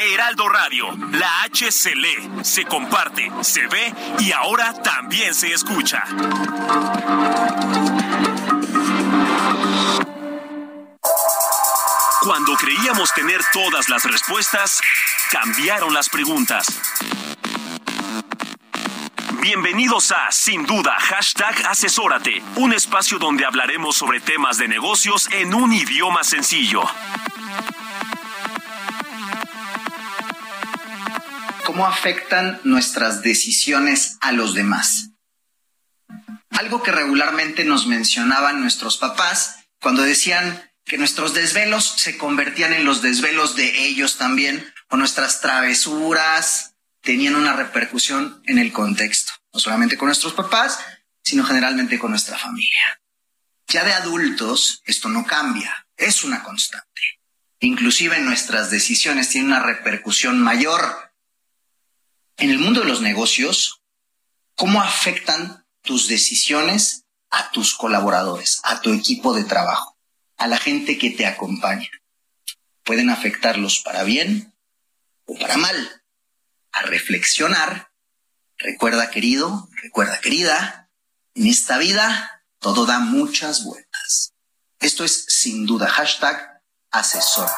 [0.00, 6.02] Heraldo Radio, la H se lee, se comparte, se ve y ahora también se escucha.
[12.22, 14.80] Cuando creíamos tener todas las respuestas,
[15.30, 16.80] cambiaron las preguntas.
[19.40, 25.52] Bienvenidos a Sin Duda, hashtag Asesórate, un espacio donde hablaremos sobre temas de negocios en
[25.54, 26.82] un idioma sencillo.
[31.74, 35.08] ¿Cómo afectan nuestras decisiones a los demás?
[36.50, 42.84] Algo que regularmente nos mencionaban nuestros papás cuando decían que nuestros desvelos se convertían en
[42.84, 49.58] los desvelos de ellos también, o nuestras travesuras tenían una repercusión en el contexto, no
[49.58, 50.78] solamente con nuestros papás,
[51.24, 53.00] sino generalmente con nuestra familia.
[53.66, 57.02] Ya de adultos, esto no cambia, es una constante.
[57.58, 61.03] Inclusive nuestras decisiones tienen una repercusión mayor.
[62.36, 63.82] En el mundo de los negocios,
[64.54, 69.94] ¿cómo afectan tus decisiones a tus colaboradores, a tu equipo de trabajo?
[70.36, 71.88] a la gente que te acompaña.
[72.82, 74.54] Pueden afectarlos para bien
[75.26, 76.02] o para mal.
[76.72, 77.92] A reflexionar.
[78.58, 80.90] Recuerda, querido, recuerda, querida,
[81.34, 84.34] en esta vida todo da muchas vueltas.
[84.80, 87.50] Esto es sin duda hashtag asesor.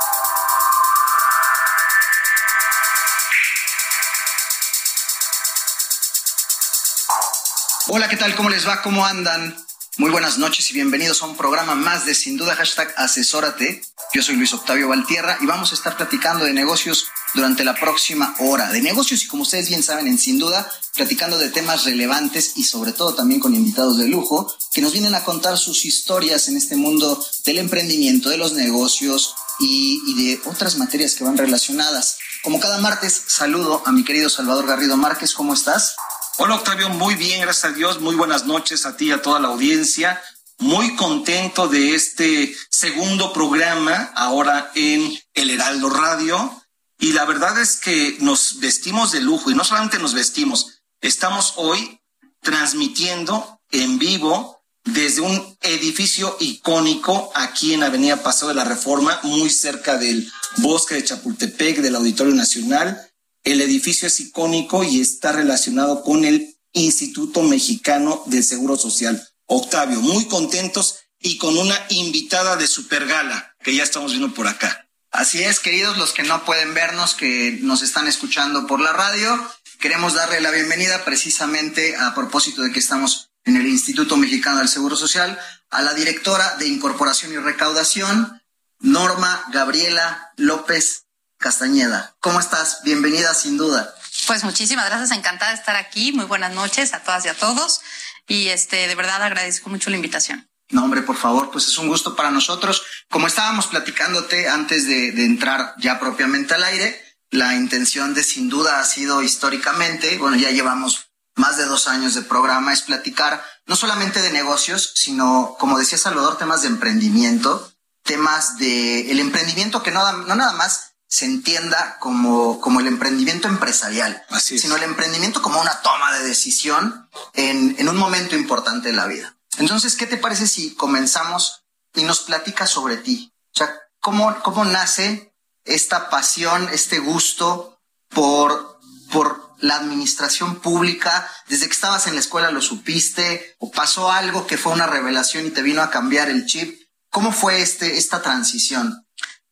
[7.96, 8.36] Hola, ¿qué tal?
[8.36, 8.82] ¿Cómo les va?
[8.82, 9.56] ¿Cómo andan?
[9.96, 13.80] Muy buenas noches y bienvenidos a un programa más de Sin Duda Hashtag Asesórate.
[14.12, 18.34] Yo soy Luis Octavio Valtierra y vamos a estar platicando de negocios durante la próxima
[18.40, 18.70] hora.
[18.70, 22.64] De negocios y como ustedes bien saben, en Sin Duda, platicando de temas relevantes y
[22.64, 26.58] sobre todo también con invitados de lujo que nos vienen a contar sus historias en
[26.58, 32.18] este mundo del emprendimiento, de los negocios y, y de otras materias que van relacionadas.
[32.42, 35.32] Como cada martes, saludo a mi querido Salvador Garrido Márquez.
[35.32, 35.96] ¿Cómo estás?
[36.38, 38.02] Hola Octavio, muy bien, gracias a Dios.
[38.02, 40.22] Muy buenas noches a ti y a toda la audiencia.
[40.58, 46.62] Muy contento de este segundo programa ahora en El Heraldo Radio.
[46.98, 51.54] Y la verdad es que nos vestimos de lujo y no solamente nos vestimos, estamos
[51.56, 52.02] hoy
[52.42, 59.48] transmitiendo en vivo desde un edificio icónico aquí en Avenida Paseo de la Reforma, muy
[59.48, 63.10] cerca del bosque de Chapultepec, del Auditorio Nacional.
[63.46, 69.24] El edificio es icónico y está relacionado con el Instituto Mexicano del Seguro Social.
[69.46, 74.88] Octavio, muy contentos y con una invitada de Supergala que ya estamos viendo por acá.
[75.12, 79.48] Así es, queridos, los que no pueden vernos, que nos están escuchando por la radio,
[79.78, 84.68] queremos darle la bienvenida precisamente a propósito de que estamos en el Instituto Mexicano del
[84.68, 85.38] Seguro Social
[85.70, 88.42] a la directora de Incorporación y Recaudación,
[88.80, 91.05] Norma Gabriela López
[91.38, 92.16] Castañeda.
[92.20, 92.80] ¿Cómo estás?
[92.84, 93.94] Bienvenida sin duda.
[94.26, 96.12] Pues muchísimas gracias, encantada de estar aquí.
[96.12, 97.80] Muy buenas noches a todas y a todos.
[98.26, 100.48] Y este, de verdad agradezco mucho la invitación.
[100.70, 102.82] No, hombre, por favor, pues es un gusto para nosotros.
[103.08, 108.48] Como estábamos platicándote antes de, de entrar ya propiamente al aire, la intención de sin
[108.48, 113.44] duda ha sido históricamente, bueno, ya llevamos más de dos años de programa, es platicar
[113.66, 119.82] no solamente de negocios, sino, como decía Salvador, temas de emprendimiento, temas de el emprendimiento
[119.82, 125.40] que no, no nada más se entienda como, como el emprendimiento empresarial, sino el emprendimiento
[125.40, 129.36] como una toma de decisión en, en un momento importante de la vida.
[129.58, 131.64] Entonces, ¿qué te parece si comenzamos
[131.94, 133.32] y nos platicas sobre ti?
[133.54, 135.32] O sea, ¿cómo, cómo nace
[135.64, 137.78] esta pasión, este gusto
[138.08, 138.78] por,
[139.12, 141.30] por la administración pública?
[141.48, 143.56] ¿Desde que estabas en la escuela lo supiste?
[143.58, 146.78] ¿O pasó algo que fue una revelación y te vino a cambiar el chip?
[147.10, 149.05] ¿Cómo fue este, esta transición?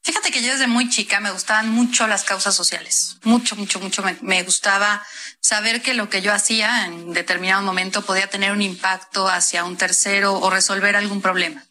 [0.04, 4.04] Fíjate que yo desde muy chica me gustaban mucho las causas sociales, mucho, mucho, mucho.
[4.20, 5.02] Me, gustaba
[5.40, 9.78] saber que lo que yo hacía en determinado momento podía tener un impacto hacia un
[9.78, 11.64] tercero o resolver algún problema.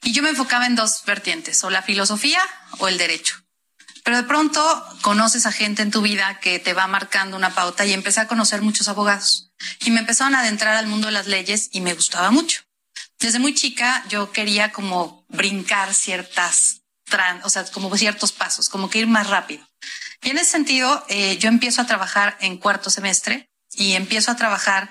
[0.00, 2.40] Y yo me enfocaba en dos vertientes, o la filosofía
[2.78, 3.42] o el derecho.
[4.04, 4.62] Pero de pronto
[5.00, 8.28] conoces a gente en tu vida que te va marcando una pauta y empecé a
[8.28, 9.50] conocer muchos abogados.
[9.80, 12.62] Y me empezaron a adentrar al mundo de las leyes y me gustaba mucho.
[13.18, 16.81] desde muy chica yo quería como brincar ciertas,
[17.44, 19.66] o sea, como ciertos pasos, como que ir más rápido.
[20.22, 24.36] Y en ese sentido, eh, yo empiezo a trabajar en cuarto semestre y empiezo a
[24.36, 24.90] trabajar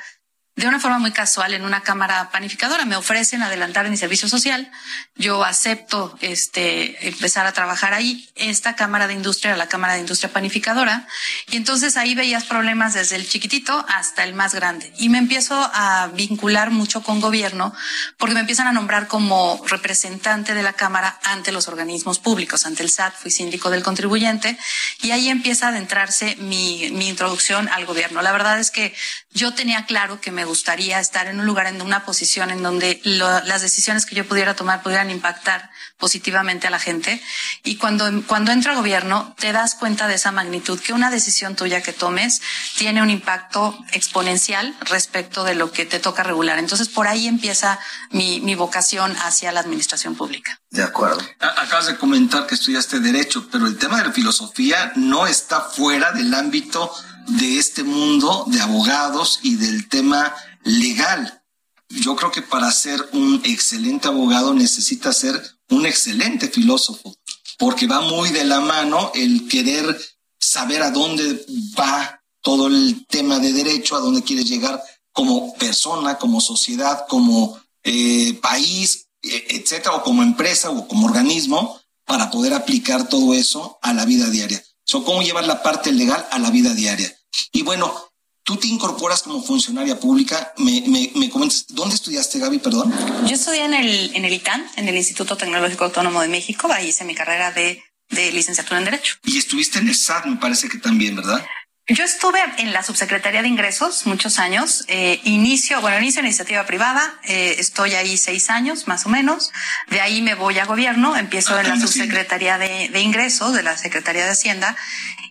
[0.56, 2.86] de una forma muy casual en una cámara panificadora.
[2.86, 4.70] Me ofrecen adelantar mi servicio social.
[5.16, 8.30] Yo acepto este, empezar a trabajar ahí.
[8.36, 11.08] Esta cámara de industria era la cámara de industria panificadora.
[11.50, 14.94] Y entonces ahí veías problemas desde el chiquitito hasta el más grande.
[14.98, 17.74] Y me empiezo a vincular mucho con gobierno
[18.18, 22.84] porque me empiezan a nombrar como representante de la cámara ante los organismos públicos, ante
[22.84, 23.16] el SAT.
[23.16, 24.58] Fui síndico del contribuyente.
[25.02, 28.22] Y ahí empieza a adentrarse mi, mi introducción al gobierno.
[28.22, 28.94] La verdad es que
[29.34, 33.00] yo tenía claro que me gustaría estar en un lugar, en una posición en donde
[33.04, 37.22] las decisiones que yo pudiera tomar pudieran impactar positivamente a la gente.
[37.64, 41.82] Y cuando, cuando entra gobierno, te das cuenta de esa magnitud, que una decisión tuya
[41.82, 42.42] que tomes
[42.78, 46.60] tiene un impacto exponencial respecto de lo que te toca regular.
[46.60, 47.80] Entonces, por ahí empieza
[48.10, 50.60] mi, mi vocación hacia la administración pública.
[50.72, 51.22] De acuerdo.
[51.40, 56.12] Acabas de comentar que estudiaste Derecho, pero el tema de la filosofía no está fuera
[56.12, 56.92] del ámbito
[57.38, 61.44] de este mundo de abogados y del tema legal.
[61.90, 67.16] Yo creo que para ser un excelente abogado necesita ser un excelente filósofo,
[67.58, 70.00] porque va muy de la mano el querer
[70.40, 71.46] saber a dónde
[71.80, 74.82] va todo el tema de derecho, a dónde quieres llegar
[75.12, 81.80] como persona, como sociedad, como eh, país, e, etcétera, o como empresa o como organismo,
[82.06, 84.64] para poder aplicar todo eso a la vida diaria.
[84.84, 87.16] So, ¿Cómo llevar la parte legal a la vida diaria?
[87.52, 88.12] Y bueno,
[88.44, 90.54] tú te incorporas como funcionaria pública.
[90.58, 92.60] Me, me, me comentas, ¿dónde estudiaste, Gaby?
[92.60, 92.94] Perdón.
[93.28, 96.70] Yo estudié en el, en el ITAN, en el Instituto Tecnológico Autónomo de México.
[96.72, 99.16] Ahí hice mi carrera de, de licenciatura en Derecho.
[99.24, 101.46] Y estuviste en el SAT, me parece que también, ¿verdad?
[101.88, 104.86] Yo estuve en la subsecretaría de ingresos muchos años.
[104.88, 107.20] Eh, inicio, bueno, inicio iniciativa privada.
[107.24, 109.52] Eh, estoy ahí seis años más o menos.
[109.90, 111.18] De ahí me voy a gobierno.
[111.18, 114.78] Empiezo en la subsecretaría de, de, ingresos de la Secretaría de Hacienda.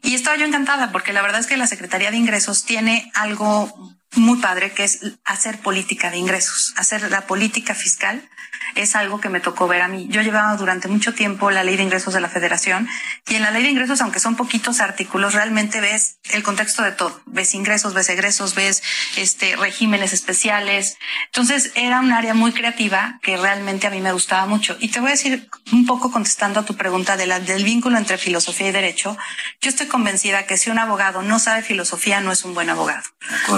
[0.02, 3.94] Y estaba yo encantada porque la verdad es que la Secretaría de Ingresos tiene algo
[4.16, 8.28] muy padre que es hacer política de ingresos, hacer la política fiscal
[8.74, 10.06] es algo que me tocó ver a mí.
[10.10, 12.88] Yo llevaba durante mucho tiempo la ley de ingresos de la federación
[13.28, 16.92] y en la ley de ingresos, aunque son poquitos artículos, realmente ves el contexto de
[16.92, 17.20] todo.
[17.26, 18.82] Ves ingresos, ves egresos, ves
[19.16, 20.98] este regímenes especiales.
[21.26, 24.76] Entonces era un área muy creativa que realmente a mí me gustaba mucho.
[24.80, 27.98] Y te voy a decir un poco contestando a tu pregunta de la, del vínculo
[27.98, 29.16] entre filosofía y derecho.
[29.60, 33.02] Yo estoy convencida que si un abogado no sabe filosofía, no es un buen abogado.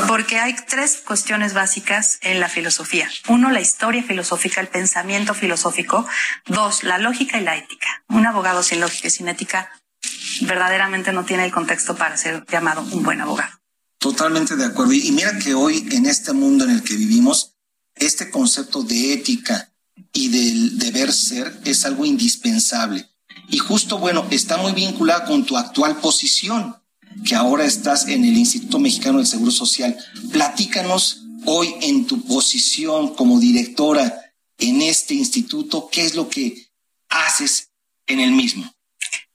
[0.08, 3.08] Porque hay tres cuestiones básicas en la filosofía.
[3.28, 6.04] Uno, la historia filosófica, el pensamiento filosófico.
[6.46, 7.86] Dos, la lógica y la ética.
[8.08, 9.70] Un abogado sin lógica y sin ética
[10.40, 13.52] verdaderamente no tiene el contexto para ser llamado un buen abogado.
[13.98, 14.92] Totalmente de acuerdo.
[14.92, 17.54] Y mira que hoy en este mundo en el que vivimos,
[17.94, 19.72] este concepto de ética
[20.12, 23.08] y del deber ser es algo indispensable.
[23.48, 26.81] Y justo, bueno, está muy vinculada con tu actual posición,
[27.24, 29.96] que ahora estás en el Instituto Mexicano del Seguro Social.
[30.32, 34.22] Platícanos hoy en tu posición como directora
[34.58, 35.88] en este instituto?
[35.90, 36.68] ¿Qué es lo que
[37.08, 37.70] haces
[38.06, 38.72] en el mismo?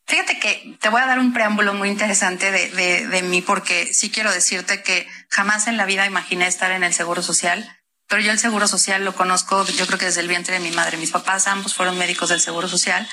[0.05, 4.09] Fíjate que te voy a dar un preámbulo muy interesante de, de, mí porque sí
[4.09, 7.77] quiero decirte que jamás en la vida imaginé estar en el Seguro Social,
[8.07, 10.71] pero yo el Seguro Social lo conozco, yo creo que desde el vientre de mi
[10.71, 10.95] madre.
[10.95, 13.05] Mis papás ambos fueron médicos del Seguro Social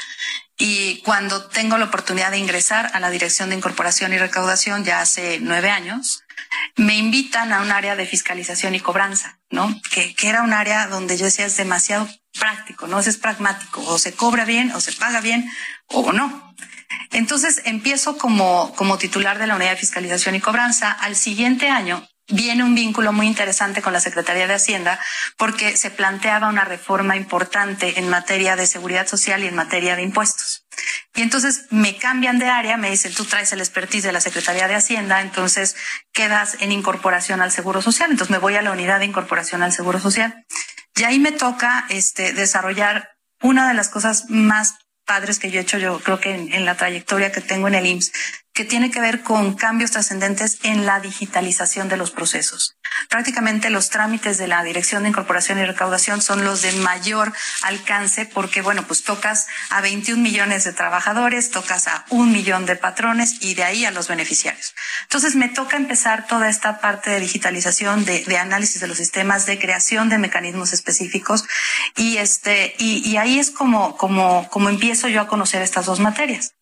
[0.59, 5.01] y cuando tengo la oportunidad de ingresar a la Dirección de Incorporación y Recaudación ya
[5.01, 6.23] hace nueve años,
[6.77, 9.75] me invitan a un área de fiscalización y cobranza, ¿no?
[9.91, 12.09] Que, que era un área donde yo decía es demasiado
[12.39, 13.01] práctico, ¿no?
[13.01, 15.51] Es práctico, o se cobra bien, o se paga bien,
[15.87, 16.55] o no.
[17.11, 20.91] Entonces empiezo como, como titular de la unidad de fiscalización y cobranza.
[20.91, 24.99] Al siguiente año viene un vínculo muy interesante con la Secretaría de Hacienda
[25.37, 30.03] porque se planteaba una reforma importante en materia de seguridad social y en materia de
[30.03, 30.67] impuestos.
[31.15, 34.67] Y entonces me cambian de área, me dicen, tú traes el expertise de la Secretaría
[34.67, 35.77] de Hacienda, entonces
[36.13, 38.11] quedas en incorporación al Seguro Social.
[38.11, 40.45] Entonces me voy a la unidad de incorporación al Seguro Social.
[40.97, 43.11] Y ahí me toca este, desarrollar
[43.43, 46.65] una de las cosas más padres que yo he hecho, yo creo que en, en
[46.65, 48.13] la trayectoria que tengo en el IMSS,
[48.55, 52.77] que tiene que ver con cambios trascendentes en la digitalización de los procesos.
[53.09, 57.33] Prácticamente los trámites de la Dirección de Incorporación y Recaudación son los de mayor
[57.63, 62.77] alcance porque, bueno, pues tocas a 21 millones de trabajadores, tocas a un millón de
[62.77, 64.75] patrones y de ahí a los beneficiarios.
[65.03, 69.59] Entonces me toca empezar toda esta parte de digitalización, de, análisis de los sistemas, de
[69.59, 71.45] creación de mecanismos específicos
[71.97, 76.55] y este, y ahí es como, como, como empiezo yo a conocer estas dos materias.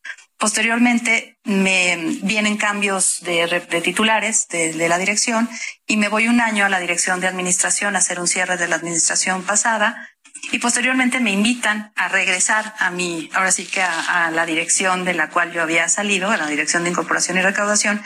[0.43, 5.49] Posteriormente me vienen cambios de, titulares de, de, la dirección
[5.87, 8.67] y me voy un año a la dirección de administración a hacer un cierre de
[8.67, 10.11] la administración pasada
[10.51, 15.05] y posteriormente me invitan a regresar a mi, ahora sí que a, a, la dirección
[15.05, 18.03] de la cual yo había salido, a la dirección de incorporación y recaudación,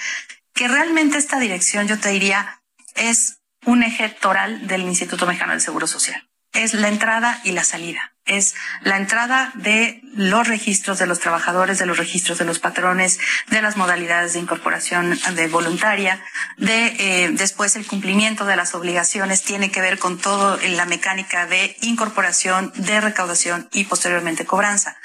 [0.52, 2.60] que realmente esta dirección, yo te diría,
[2.96, 6.28] es un eje toral del Instituto Mexicano del Seguro Social.
[6.52, 11.78] Es la entrada y la salida es la entrada de los registros de los trabajadores,
[11.78, 13.18] de los registros de los patrones,
[13.48, 16.22] de las modalidades de incorporación de voluntaria,
[16.56, 21.46] de eh, después el cumplimiento de las obligaciones tiene que ver con todo la mecánica
[21.46, 24.96] de incorporación, de recaudación y posteriormente cobranza.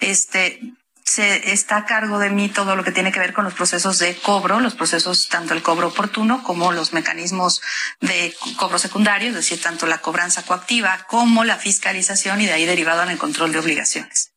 [0.00, 0.60] Este,
[1.08, 3.98] se está a cargo de mí todo lo que tiene que ver con los procesos
[3.98, 7.62] de cobro, los procesos tanto el cobro oportuno como los mecanismos
[8.00, 12.66] de cobro secundario, es decir, tanto la cobranza coactiva como la fiscalización y de ahí
[12.66, 14.32] derivado en el control de obligaciones.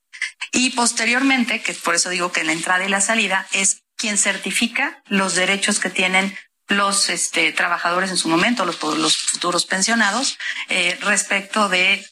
[0.54, 5.04] Y posteriormente, que por eso digo que la entrada y la salida es quien certifica
[5.08, 6.34] los derechos que tienen
[6.72, 10.38] los este, trabajadores en su momento, los, futuros pensionados,
[10.70, 12.06] eh, respecto del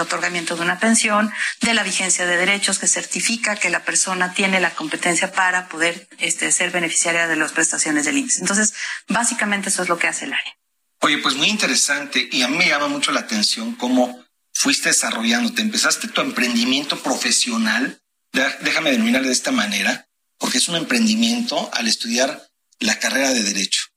[0.00, 4.60] otorgamiento de una pensión, de la vigencia de derechos que certifica que la persona tiene
[4.60, 8.38] la competencia para poder este, ser beneficiaria de las prestaciones del IMSS.
[8.38, 8.74] Entonces,
[9.08, 10.56] básicamente eso es lo que hace el área.
[11.00, 15.60] Oye, pues muy interesante y a mí me llama mucho la atención cómo fuiste desarrollándote.
[15.60, 18.00] Empezaste tu emprendimiento profesional,
[18.32, 20.06] déjame denominar de esta manera,
[20.38, 23.93] porque es un emprendimiento al estudiar la carrera de Derecho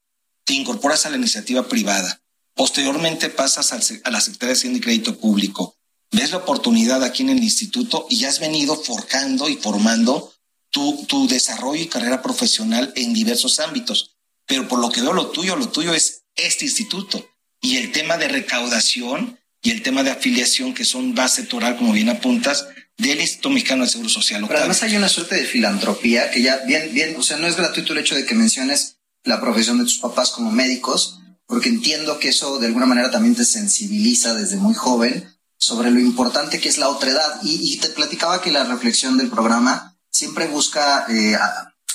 [0.47, 2.21] te incorporas a la iniciativa privada,
[2.55, 5.75] posteriormente pasas a la Secretaría de Hacienda y Crédito Público,
[6.09, 10.33] ves la oportunidad aquí en el instituto y has venido forjando y formando
[10.69, 14.15] tu, tu desarrollo y carrera profesional en diversos ámbitos.
[14.45, 17.27] Pero por lo que veo lo tuyo, lo tuyo es este instituto
[17.59, 21.91] y el tema de recaudación y el tema de afiliación que son base toral, como
[21.91, 24.45] bien apuntas, del Instituto Mexicano del Seguro Social.
[24.47, 27.57] Pero además hay una suerte de filantropía que ya bien, bien, o sea, no es
[27.57, 28.96] gratuito el hecho de que menciones
[29.27, 33.35] la profesión de tus papás como médicos, porque entiendo que eso de alguna manera también
[33.35, 37.39] te sensibiliza desde muy joven sobre lo importante que es la otra edad.
[37.43, 41.37] Y, te platicaba que la reflexión del programa siempre busca eh,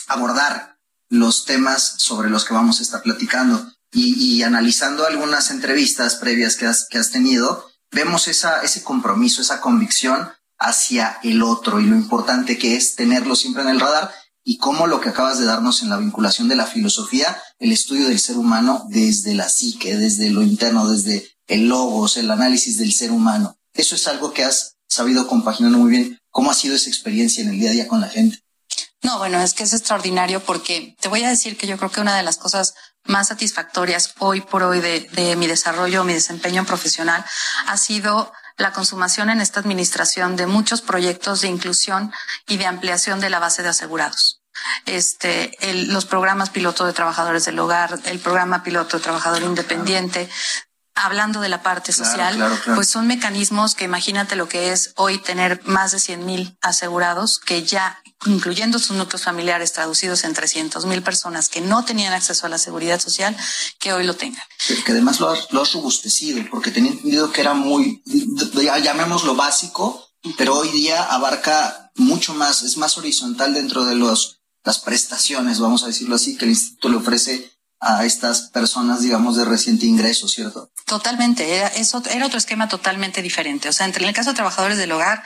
[0.08, 3.72] abordar los temas sobre los que vamos a estar platicando.
[3.92, 9.60] Y, analizando algunas entrevistas previas que has, que has tenido, vemos esa, ese compromiso, esa
[9.60, 14.12] convicción hacia el otro y lo importante que es tenerlo siempre en el radar
[14.44, 18.08] y cómo lo que acabas de darnos en la vinculación de la filosofía, el estudio
[18.08, 22.92] del ser humano desde la psique, desde lo interno, desde el logos, el análisis del
[22.92, 23.56] ser humano.
[23.72, 26.18] Eso es algo que has sabido compaginar muy bien.
[26.30, 28.40] ¿Cómo ha sido esa experiencia en el día a día con la gente?
[29.02, 32.00] No, bueno, es que es extraordinario porque te voy a decir que yo creo que
[32.00, 36.64] una de las cosas más satisfactorias hoy por hoy de, de mi desarrollo, mi desempeño
[36.64, 37.24] profesional
[37.66, 42.12] ha sido la consumación en esta administración de muchos proyectos de inclusión
[42.46, 44.42] y de ampliación de la base de asegurados.
[44.86, 45.56] Este,
[45.88, 50.28] los programas piloto de trabajadores del hogar, el programa piloto de trabajador independiente,
[50.94, 52.38] hablando de la parte social,
[52.74, 57.38] pues son mecanismos que imagínate lo que es hoy tener más de 100 mil asegurados
[57.38, 62.46] que ya incluyendo sus núcleos familiares traducidos en 300 mil personas que no tenían acceso
[62.46, 63.36] a la seguridad social,
[63.78, 64.42] que hoy lo tengan.
[64.84, 65.62] Que además lo has, lo
[66.50, 68.02] porque tenía entendido que era muy,
[68.82, 74.78] llamémoslo básico, pero hoy día abarca mucho más, es más horizontal dentro de los, las
[74.78, 77.52] prestaciones, vamos a decirlo así, que el instituto le ofrece
[77.82, 80.70] a estas personas, digamos, de reciente ingreso, ¿cierto?
[80.86, 83.68] Totalmente, era, eso, era otro esquema totalmente diferente.
[83.68, 85.24] O sea, entre el caso de trabajadores del hogar,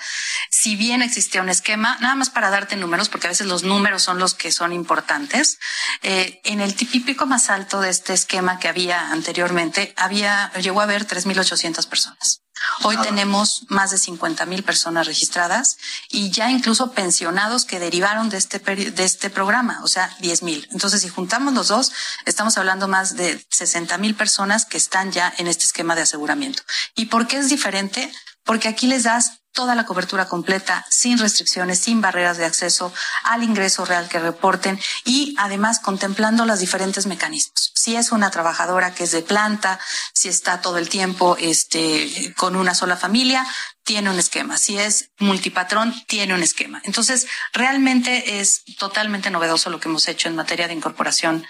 [0.51, 4.03] si bien existía un esquema, nada más para darte números, porque a veces los números
[4.03, 5.59] son los que son importantes,
[6.03, 10.85] eh, en el típico más alto de este esquema que había anteriormente, había, llegó a
[10.85, 12.41] haber 3.800 personas.
[12.83, 15.79] Hoy tenemos más de 50 mil personas registradas
[16.11, 20.69] y ya incluso pensionados que derivaron de este, de este programa, o sea, 10 mil.
[20.73, 21.93] Entonces, si juntamos los dos,
[22.25, 26.63] estamos hablando más de 60 mil personas que están ya en este esquema de aseguramiento.
[26.95, 28.13] ¿Y por qué es diferente?
[28.45, 32.93] Porque aquí les das toda la cobertura completa, sin restricciones, sin barreras de acceso
[33.25, 37.73] al ingreso real que reporten y además contemplando los diferentes mecanismos.
[37.75, 39.81] Si es una trabajadora que es de planta,
[40.13, 43.47] si está todo el tiempo este, con una sola familia,
[43.83, 44.59] tiene un esquema.
[44.59, 46.83] Si es multipatrón, tiene un esquema.
[46.85, 51.47] Entonces, realmente es totalmente novedoso lo que hemos hecho en materia de incorporación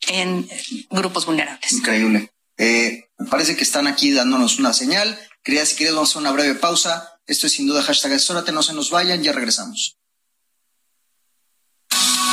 [0.00, 0.48] en
[0.88, 1.72] grupos vulnerables.
[1.72, 2.32] Increíble.
[2.56, 5.18] Eh, parece que están aquí dándonos una señal.
[5.42, 7.19] Quería, si quieres, vamos a hacer una breve pausa.
[7.30, 9.96] Esto es sin duda hashtag asesórate, no se nos vayan, ya regresamos.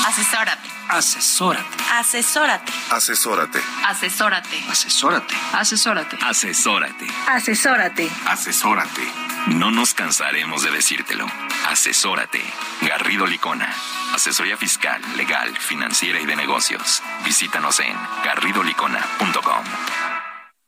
[0.07, 0.67] Asesórate.
[0.89, 1.83] Asesórate.
[1.91, 2.73] Asesórate.
[2.89, 3.59] Asesórate.
[3.83, 4.55] Asesórate.
[4.71, 5.35] Asesórate.
[5.53, 6.17] Asesórate.
[6.25, 7.05] Asesórate.
[7.27, 8.09] Asesórate.
[8.25, 9.01] Asesórate.
[9.49, 11.27] No nos cansaremos de decírtelo.
[11.67, 12.41] Asesórate.
[12.81, 13.71] Garrido Licona.
[14.15, 17.03] Asesoría fiscal, legal, financiera y de negocios.
[17.23, 17.93] Visítanos en
[18.25, 19.63] garridolicona.com.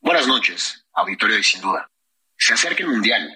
[0.01, 1.89] Buenas noches, auditorio y sin duda.
[2.37, 3.27] Se acerca el Mundial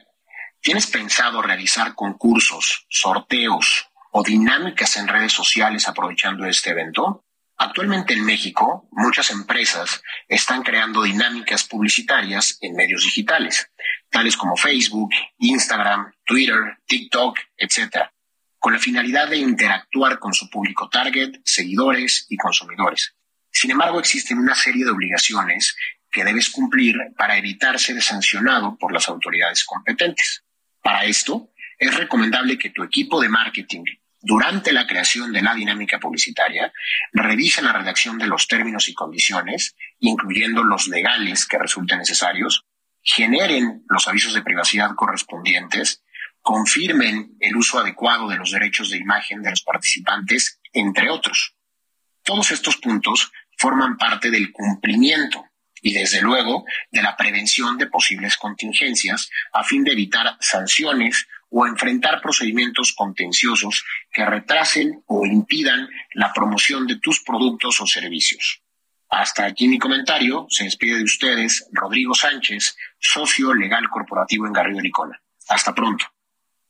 [0.64, 7.26] ¿Tienes pensado realizar concursos, sorteos o dinámicas en redes sociales aprovechando este evento?
[7.58, 13.72] Actualmente en México, muchas empresas están creando dinámicas publicitarias en medios digitales,
[14.10, 18.08] tales como Facebook, Instagram, Twitter, TikTok, etc.,
[18.58, 23.14] con la finalidad de interactuar con su público target, seguidores y consumidores.
[23.52, 25.76] Sin embargo, existen una serie de obligaciones
[26.10, 30.46] que debes cumplir para evitar ser sancionado por las autoridades competentes.
[30.84, 31.50] Para esto,
[31.80, 33.84] es recomendable que tu equipo de marketing,
[34.22, 36.72] durante la creación de la dinámica publicitaria,
[37.12, 42.66] revise la redacción de los términos y condiciones, incluyendo los legales que resulten necesarios,
[43.02, 46.04] generen los avisos de privacidad correspondientes
[46.44, 51.56] confirmen el uso adecuado de los derechos de imagen de los participantes, entre otros.
[52.22, 55.46] Todos estos puntos forman parte del cumplimiento
[55.84, 61.68] y, desde luego, de la prevención de posibles contingencias a fin de evitar sanciones o
[61.68, 68.62] enfrentar procedimientos contenciosos que retrasen o impidan la promoción de tus productos o servicios.
[69.10, 70.48] Hasta aquí mi comentario.
[70.50, 75.22] Se despide de ustedes Rodrigo Sánchez, socio legal corporativo en Garrido Licona.
[75.50, 76.06] Hasta pronto.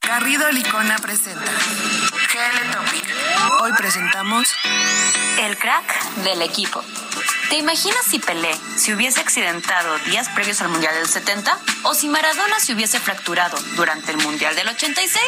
[0.01, 3.15] Garrido Licona presenta GL Topic.
[3.61, 4.53] Hoy presentamos
[5.39, 6.83] el crack del equipo.
[7.53, 12.09] ¿Te imaginas si Pelé se hubiese accidentado días previos al Mundial del 70 o si
[12.09, 15.21] Maradona se hubiese fracturado durante el Mundial del 86?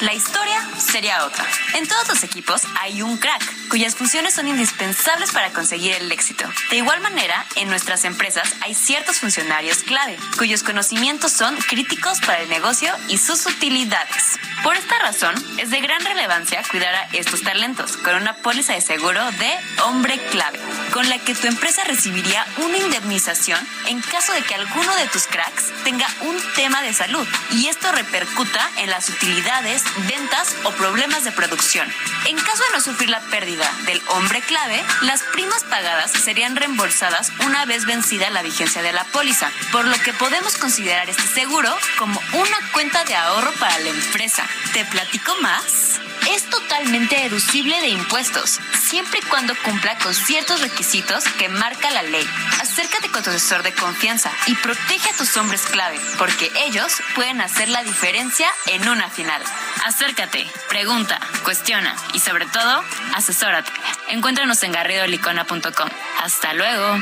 [0.00, 1.46] La historia sería otra.
[1.74, 6.44] En todos los equipos hay un crack cuyas funciones son indispensables para conseguir el éxito.
[6.70, 12.40] De igual manera, en nuestras empresas hay ciertos funcionarios clave cuyos conocimientos son críticos para
[12.40, 14.40] el negocio y sus utilidades.
[14.64, 18.80] Por esta razón, es de gran relevancia cuidar a estos talentos con una póliza de
[18.80, 20.58] seguro de hombre clave,
[20.92, 25.26] con la que tu empresa recibiría una indemnización en caso de que alguno de tus
[25.26, 31.24] cracks tenga un tema de salud y esto repercuta en las utilidades, ventas o problemas
[31.24, 31.88] de producción.
[32.26, 37.32] En caso de no sufrir la pérdida del hombre clave, las primas pagadas serían reembolsadas
[37.46, 41.74] una vez vencida la vigencia de la póliza, por lo que podemos considerar este seguro
[41.98, 44.46] como una cuenta de ahorro para la empresa.
[44.72, 46.00] ¿Te platico más?
[46.28, 52.02] Es totalmente deducible de impuestos, siempre y cuando cumpla con ciertos requisitos que marca la
[52.02, 52.26] ley.
[52.60, 57.40] Acércate con tu asesor de confianza y protege a tus hombres clave, porque ellos pueden
[57.40, 59.42] hacer la diferencia en una final.
[59.84, 63.72] Acércate, pregunta, cuestiona y sobre todo, asesórate.
[64.08, 65.88] Encuéntranos en garridolicona.com.
[66.22, 66.98] Hasta luego.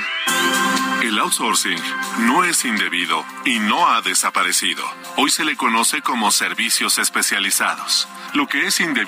[1.03, 1.81] El outsourcing
[2.21, 4.85] no es indebido y no ha desaparecido.
[5.17, 8.09] Hoy se le conoce como servicios especializados.
[8.35, 9.08] Lo que es indebido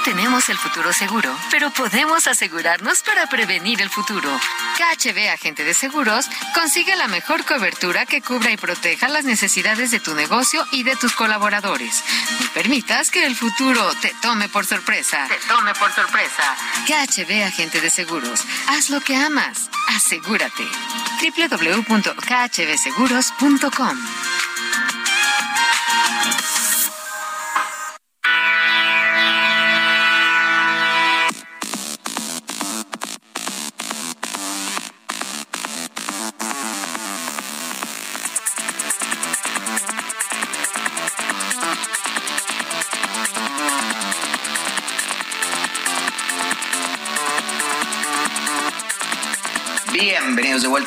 [0.00, 4.30] No tenemos el futuro seguro, pero podemos asegurarnos para prevenir el futuro.
[4.78, 10.00] KHB Agente de Seguros consigue la mejor cobertura que cubra y proteja las necesidades de
[10.00, 12.02] tu negocio y de tus colaboradores.
[12.40, 15.28] No permitas que el futuro te tome por sorpresa.
[15.28, 16.56] Te tome por sorpresa.
[16.86, 18.40] KHB Agente de Seguros.
[18.68, 19.68] Haz lo que amas.
[19.88, 20.64] Asegúrate.
[21.20, 23.98] www.khbseguros.com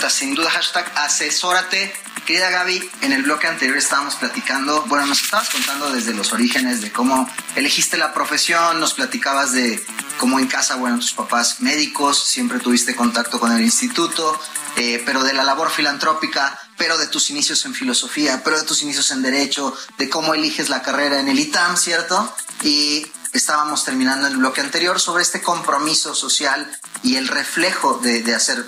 [0.10, 1.94] Sin duda, hashtag asesórate.
[2.26, 6.82] Querida Gaby, en el bloque anterior estábamos platicando, bueno, nos estabas contando desde los orígenes
[6.82, 9.84] de cómo elegiste la profesión, nos platicabas de
[10.18, 14.40] cómo en casa, bueno, tus papás médicos, siempre tuviste contacto con el instituto,
[14.76, 18.82] eh, pero de la labor filantrópica, pero de tus inicios en filosofía, pero de tus
[18.82, 22.34] inicios en derecho, de cómo eliges la carrera en el ITAM, ¿cierto?
[22.62, 28.36] Y estábamos terminando el bloque anterior sobre este compromiso social y el reflejo de, de
[28.36, 28.66] hacer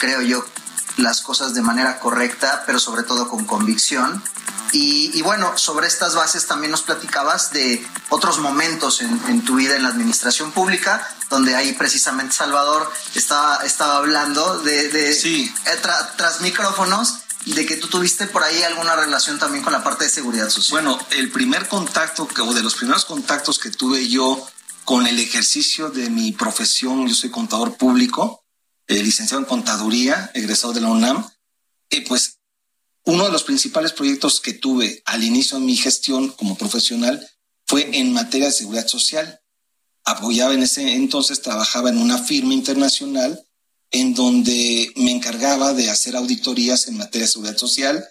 [0.00, 0.44] creo yo,
[0.96, 4.22] las cosas de manera correcta, pero sobre todo con convicción.
[4.72, 9.82] Y, bueno, sobre estas bases también nos platicabas de otros momentos en, tu vida en
[9.82, 15.52] la administración pública, donde ahí precisamente Salvador estaba, estaba hablando de, sí.
[15.66, 15.80] Eh,
[16.16, 20.10] tras micrófonos de que tú tuviste por ahí alguna relación también con la parte de
[20.10, 20.84] seguridad social.
[20.84, 24.46] Bueno, el primer contacto, o de los primeros contactos que tuve yo
[24.84, 28.39] con el ejercicio de mi profesión, yo soy contador público,
[28.90, 31.24] eh, licenciado en contaduría, egresado de la UNAM,
[31.88, 32.40] y pues
[33.04, 37.24] uno de los principales proyectos que tuve al inicio de mi gestión como profesional
[37.66, 39.40] fue en materia de seguridad social.
[40.04, 43.40] Apoyaba en ese entonces, trabajaba en una firma internacional
[43.92, 48.04] en donde me encargaba de hacer auditorías en materia de seguridad social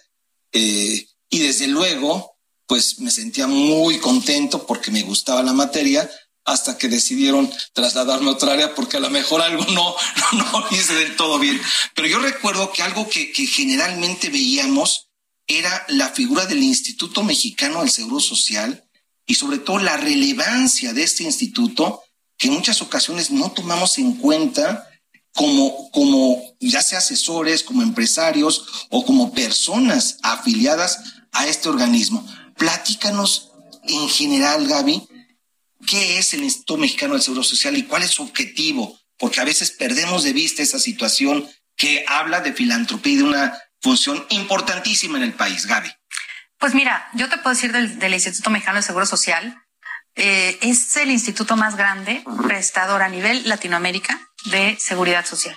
[0.52, 6.10] eh, y desde luego, pues me sentía muy contento porque me gustaba la materia
[6.50, 9.94] hasta que decidieron trasladarme a otra área porque a lo mejor algo no,
[10.32, 11.60] no, hice del todo bien.
[11.94, 15.08] Pero yo recuerdo que algo que, que generalmente veíamos
[15.46, 18.84] era la figura del Instituto Mexicano del Seguro Social
[19.26, 22.02] y sobre todo la relevancia de este instituto
[22.36, 24.88] que en muchas ocasiones no tomamos en cuenta
[25.34, 30.98] como, como ya sea asesores, como empresarios o como personas afiliadas
[31.32, 32.26] a este organismo.
[32.56, 33.50] Platícanos
[33.84, 35.06] en general, Gaby,
[35.90, 39.44] qué es el Instituto Mexicano del Seguro Social y cuál es su objetivo, porque a
[39.44, 45.18] veces perdemos de vista esa situación que habla de filantropía y de una función importantísima
[45.18, 45.90] en el país, Gaby.
[46.58, 49.60] Pues mira, yo te puedo decir del, Instituto Mexicano del Seguro Social,
[50.14, 55.56] eh, es el instituto más grande prestador a nivel Latinoamérica de seguridad social.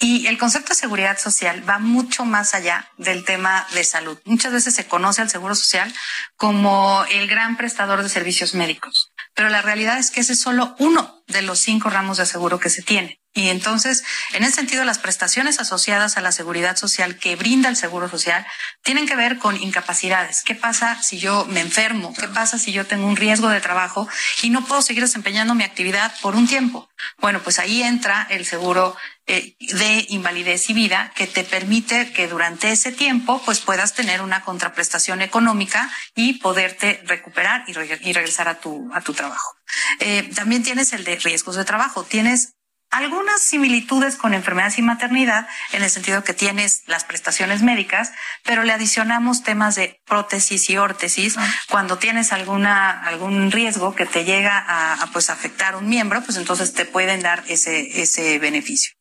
[0.00, 4.18] Y el concepto de seguridad social va mucho más allá del tema de salud.
[4.24, 5.92] Muchas veces se conoce al seguro social
[6.36, 10.76] como el gran prestador de servicios médicos, pero la realidad es que ese es solo
[10.78, 13.20] uno de los cinco ramos de seguro que se tiene.
[13.38, 17.76] Y entonces, en ese sentido, las prestaciones asociadas a la seguridad social que brinda el
[17.76, 18.44] Seguro Social
[18.82, 20.42] tienen que ver con incapacidades.
[20.42, 22.12] ¿Qué pasa si yo me enfermo?
[22.18, 24.08] ¿Qué pasa si yo tengo un riesgo de trabajo
[24.42, 26.88] y no puedo seguir desempeñando mi actividad por un tiempo?
[27.18, 28.96] Bueno, pues ahí entra el seguro
[29.28, 34.20] eh, de invalidez y vida que te permite que durante ese tiempo pues puedas tener
[34.20, 37.72] una contraprestación económica y poderte recuperar y,
[38.12, 39.54] regresar a tu, a tu trabajo.
[40.00, 42.02] Eh, también tienes el de riesgos de trabajo.
[42.02, 42.57] Tienes
[42.90, 48.12] algunas similitudes con enfermedades y maternidad en el sentido que tienes las prestaciones médicas,
[48.44, 51.36] pero le adicionamos temas de prótesis y órtesis.
[51.36, 51.46] Ah.
[51.68, 56.72] Cuando tienes alguna, algún riesgo que te llega a, pues afectar un miembro, pues entonces
[56.72, 58.92] te pueden dar ese, ese beneficio.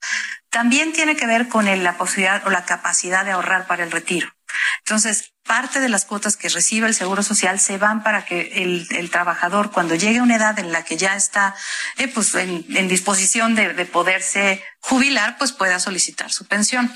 [0.50, 4.30] También tiene que ver con la posibilidad o la capacidad de ahorrar para el retiro.
[4.80, 9.10] Entonces, parte de las cuotas que recibe el Seguro Social se van para que el,
[9.10, 11.55] trabajador, cuando llegue a una edad en la que ya está
[11.97, 16.93] eh, pues en, disposición de, de, poderse jubilar, pues pueda solicitar su pensión.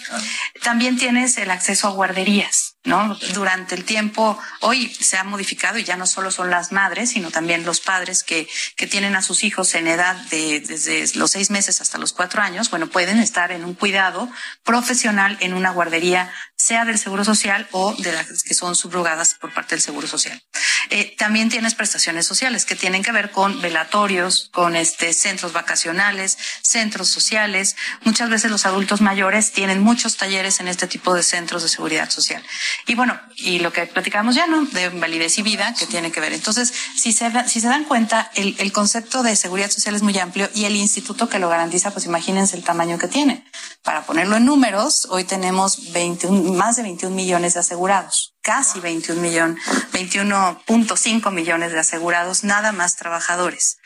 [0.64, 3.18] También tienes el acceso a guarderías, ¿no?
[3.34, 7.32] Durante el tiempo, hoy se ha modificado y ya no solo son las madres, sino
[7.32, 11.50] también los padres que, que tienen a sus hijos en edad de desde los seis
[11.50, 14.30] meses hasta los cuatro años, bueno, pueden estar en un cuidado
[14.64, 16.32] profesional en una guardería,
[16.72, 20.42] sea del Seguro Social o de las que son subrogadas por parte del Seguro Social.
[20.92, 26.38] Eh, también tienes prestaciones sociales que tienen que ver con velatorios, con este centros vacacionales,
[26.62, 31.64] centros sociales, Muchas veces los adultos mayores tienen muchos talleres en este tipo de centros
[31.64, 32.44] de seguridad social.
[32.88, 34.66] Y bueno, y lo que platicamos ya, ¿no?
[34.66, 36.34] De validez y vida, que tiene que ver.
[36.34, 40.18] Entonces, si se, si se dan cuenta, el, el concepto de seguridad social es muy
[40.18, 43.46] amplio y el instituto que lo garantiza, pues imagínense el tamaño que tiene.
[43.84, 49.22] Para ponerlo en números, hoy tenemos 21, más de 21 millones de asegurados casi 21
[49.22, 53.78] millones, 21.5 millones de asegurados, nada más trabajadores.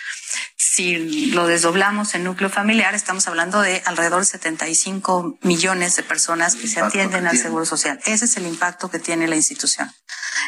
[0.55, 6.55] Si lo desdoblamos en núcleo familiar, estamos hablando de alrededor de 75 millones de personas
[6.55, 7.99] que se atienden al seguro social.
[8.05, 9.91] Ese es el impacto que tiene la institución.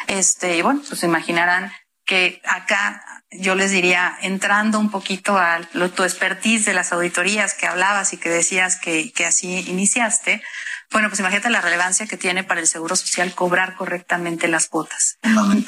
[0.06, 1.72] Este, y bueno, pues imaginarán
[2.04, 5.60] que acá yo les diría, entrando un poquito a
[5.94, 10.42] tu expertise de las auditorías que hablabas y que decías que, que así iniciaste,
[10.90, 15.18] bueno, pues imagínate la relevancia que tiene para el Seguro Social cobrar correctamente las cuotas.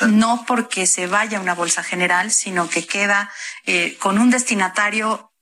[0.09, 3.30] No porque se vaya a una bolsa general, sino que queda
[3.66, 5.33] eh, con un destinatario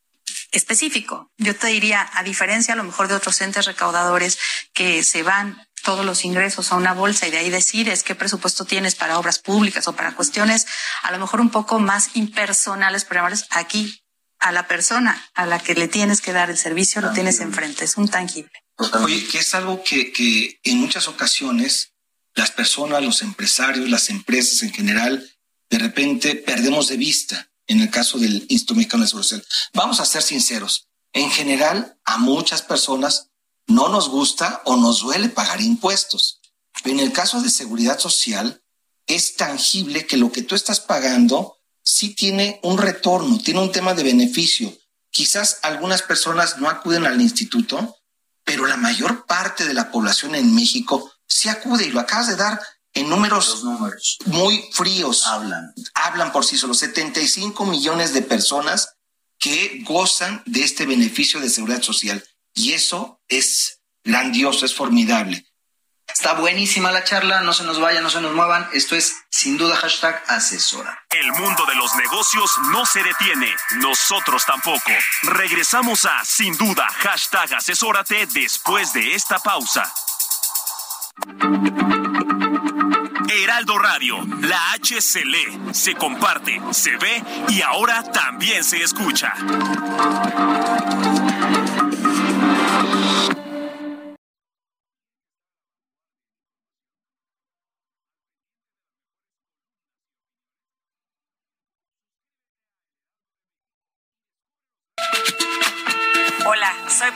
[0.51, 1.31] específico.
[1.37, 4.39] Yo te diría, a diferencia a lo mejor de otros entes recaudadores
[4.73, 8.65] que se van todos los ingresos a una bolsa y de ahí decides qué presupuesto
[8.65, 10.67] tienes para obras públicas o para cuestiones
[11.03, 14.03] a lo mejor un poco más impersonales, pero aquí
[14.41, 17.85] a la persona a la que le tienes que dar el servicio lo tienes enfrente,
[17.85, 18.53] es un tangible.
[18.77, 21.93] Oye, que es algo que, que en muchas ocasiones
[22.35, 25.29] las personas, los empresarios, las empresas en general,
[25.71, 29.47] de repente perdemos de vista en el caso del Instituto Mexicano de Seguridad Social.
[29.75, 30.89] Vamos a ser sinceros.
[31.13, 33.31] En general, a muchas personas
[33.67, 36.41] no nos gusta o nos duele pagar impuestos.
[36.83, 38.63] Pero en el caso de seguridad social,
[39.07, 41.58] es tangible que lo que tú estás pagando
[41.89, 44.77] sí tiene un retorno, tiene un tema de beneficio.
[45.11, 47.97] Quizás algunas personas no acuden al instituto,
[48.45, 52.37] pero la mayor parte de la población en México sí acude y lo acabas de
[52.37, 52.61] dar
[52.93, 54.19] en números, números.
[54.27, 55.27] muy fríos.
[55.27, 55.73] Hablan.
[55.95, 56.79] Hablan por sí solos.
[56.79, 58.97] 75 millones de personas
[59.39, 62.23] que gozan de este beneficio de seguridad social.
[62.55, 65.47] Y eso es grandioso, es formidable.
[66.13, 68.69] Está buenísima la charla, no se nos vayan, no se nos muevan.
[68.73, 71.05] Esto es sin duda hashtag asesora.
[71.11, 74.91] El mundo de los negocios no se detiene, nosotros tampoco.
[75.23, 79.93] Regresamos a sin duda hashtag asesórate después de esta pausa.
[83.31, 89.33] Heraldo Radio, la H se lee, se comparte, se ve y ahora también se escucha.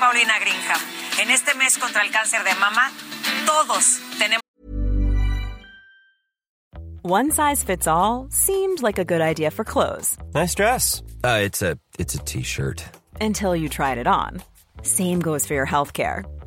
[0.03, 0.81] Paulina Greenham.
[1.21, 2.91] En este mes contra el cáncer de mama,
[3.47, 4.43] todos tenemos.
[7.03, 10.19] One size fits all seemed like a good idea for clothes.
[10.35, 11.05] Nice dress.
[11.23, 12.85] Uh, it's a it's a t-shirt.
[13.21, 14.43] Until you tried it on.
[14.83, 16.25] Same goes for your healthcare.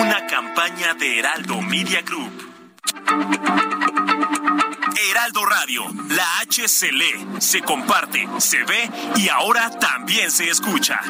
[0.00, 2.32] Una campaña de Heraldo Media Group.
[5.10, 11.00] Heraldo Radio, la H se lee, se comparte, se ve y ahora también se escucha.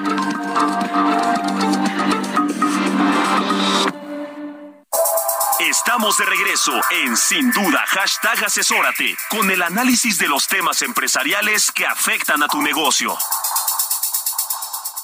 [5.61, 11.73] Estamos de regreso en Sin Duda, hashtag asesórate, con el análisis de los temas empresariales
[11.73, 13.17] que afectan a tu negocio.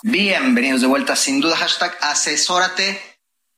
[0.03, 3.14] Bienvenidos de vuelta, sin duda, hashtag asesórate.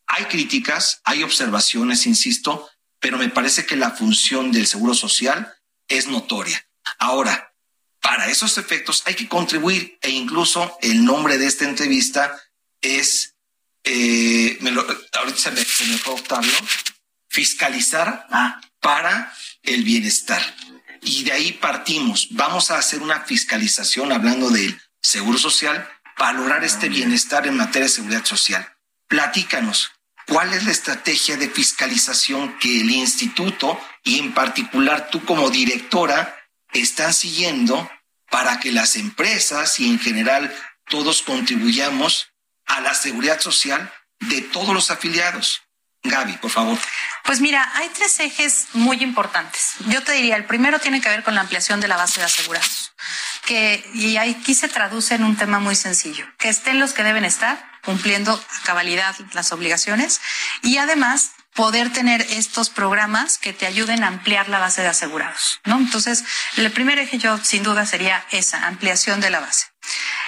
[0.07, 2.69] Hay críticas, hay observaciones, insisto,
[3.01, 5.55] pero me parece que la función del seguro social
[5.89, 6.67] es notoria.
[6.99, 7.53] Ahora,
[8.01, 12.41] para esos efectos hay que contribuir e incluso el nombre de esta entrevista
[12.81, 13.35] es,
[13.85, 14.87] eh, me lo,
[15.19, 16.53] ahorita se me, fue Octavio,
[17.29, 18.61] fiscalizar ah.
[18.81, 20.41] para el bienestar.
[21.03, 22.29] Y de ahí partimos.
[22.31, 27.87] Vamos a hacer una fiscalización hablando del seguro social para lograr este bienestar en materia
[27.87, 28.67] de seguridad social.
[29.09, 29.93] Platícanos,
[30.29, 36.37] ¿Cuál es la estrategia de fiscalización que el instituto y en particular tú como directora
[36.73, 37.89] están siguiendo
[38.31, 40.55] para que las empresas y en general
[40.89, 42.33] todos contribuyamos
[42.67, 45.63] a la seguridad social de todos los afiliados?
[46.09, 46.79] Gaby, por favor.
[47.25, 49.73] Pues mira, hay tres ejes muy importantes.
[49.89, 52.27] Yo te diría, el primero tiene que ver con la ampliación de la base de
[52.27, 52.93] asegurados,
[53.45, 57.25] que y aquí se traduce en un tema muy sencillo, que estén los que deben
[57.25, 60.21] estar cumpliendo a cabalidad las obligaciones
[60.63, 65.61] y además poder tener estos programas que te ayuden a ampliar la base de asegurados,
[65.65, 65.79] ¿no?
[65.79, 66.23] Entonces,
[66.57, 69.67] el primer eje yo sin duda sería esa, ampliación de la base.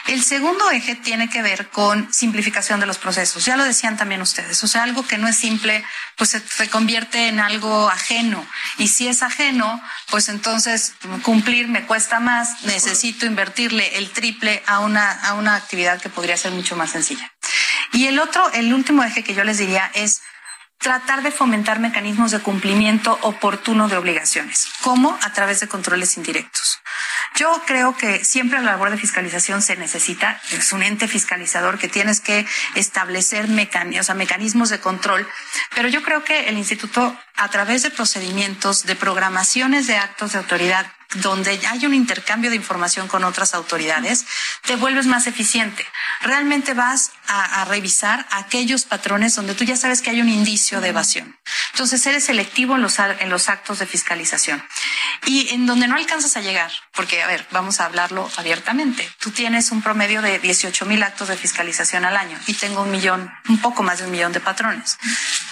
[0.07, 3.44] El segundo eje tiene que ver con simplificación de los procesos.
[3.44, 4.64] Ya lo decían también ustedes.
[4.64, 5.85] O sea, algo que no es simple,
[6.16, 8.47] pues se, convierte en algo ajeno.
[8.79, 12.62] Y si es ajeno, pues entonces cumplir me cuesta más.
[12.64, 17.31] Necesito invertirle el triple a una, a una actividad que podría ser mucho más sencilla.
[17.92, 20.23] Y el otro, el último eje que yo les diría es
[20.79, 24.68] tratar de fomentar mecanismos de cumplimiento oportuno de obligaciones.
[24.81, 25.18] ¿Cómo?
[25.23, 26.81] A través de controles indirectos.
[27.38, 31.87] Yo creo que siempre la labor de fiscalización se necesita, es un ente fiscalizador que
[31.87, 35.24] tienes que establecer mecanismos, mecanismos de control,
[35.72, 40.38] pero yo creo que el instituto, a través de procedimientos, de programaciones de actos de
[40.38, 44.27] autoridad donde hay un intercambio de información con otras autoridades,
[44.66, 45.87] te vuelves más eficiente.
[46.22, 50.88] Realmente vas a, revisar aquellos patrones donde tú ya sabes que hay un indicio de
[50.88, 51.38] evasión.
[51.73, 54.64] Entonces eres selectivo en los, en los actos de fiscalización.
[55.27, 59.09] Y en donde no alcanzas a llegar, porque, a ver, vamos a hablarlo abiertamente.
[59.21, 62.91] Tú tienes un promedio de 18 mil actos de fiscalización al año y tengo un
[62.91, 64.97] millón, un poco más de un millón de patrones.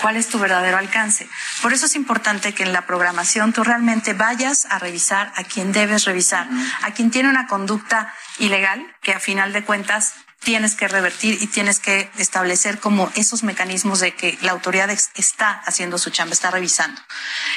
[0.01, 1.29] ¿Cuál es tu verdadero alcance?
[1.61, 5.73] Por eso es importante que en la programación tú realmente vayas a revisar a quien
[5.73, 6.49] debes revisar,
[6.83, 11.47] a quien tiene una conducta ilegal que a final de cuentas tienes que revertir y
[11.49, 16.51] tienes que establecer como esos mecanismos de que la autoridad está haciendo su chamba, está
[16.51, 17.01] revisando.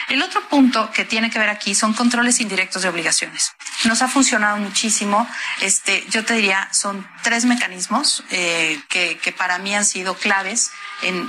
[0.07, 3.51] El otro punto que tiene que ver aquí son controles indirectos de obligaciones.
[3.83, 5.29] Nos ha funcionado muchísimo.
[5.61, 10.71] Este, yo te diría, son tres mecanismos eh, que, para mí han sido claves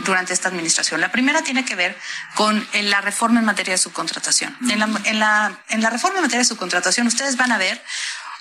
[0.04, 1.00] durante esta administración.
[1.00, 1.96] La primera tiene que ver
[2.34, 4.56] con la reforma en materia de subcontratación.
[4.68, 7.80] En la, en, la, en la reforma en materia de subcontratación, ustedes van a ver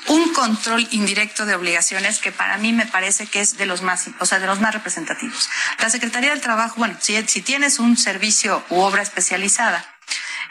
[0.07, 4.05] un control indirecto de obligaciones que para mí me parece que es de los más,
[4.19, 5.49] o sea, de los más representativos.
[5.79, 9.85] La Secretaría del Trabajo, bueno, si, si tienes un servicio u obra especializada,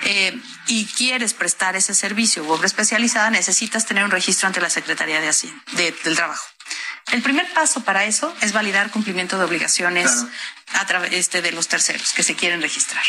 [0.05, 4.71] eh, y quieres prestar ese servicio u obra especializada, necesitas tener un registro ante la
[4.71, 5.35] Secretaría de,
[5.73, 6.47] de del Trabajo.
[7.11, 10.11] El primer paso para eso es validar cumplimiento de obligaciones
[10.75, 13.03] a través este, de los terceros que se quieren registrar.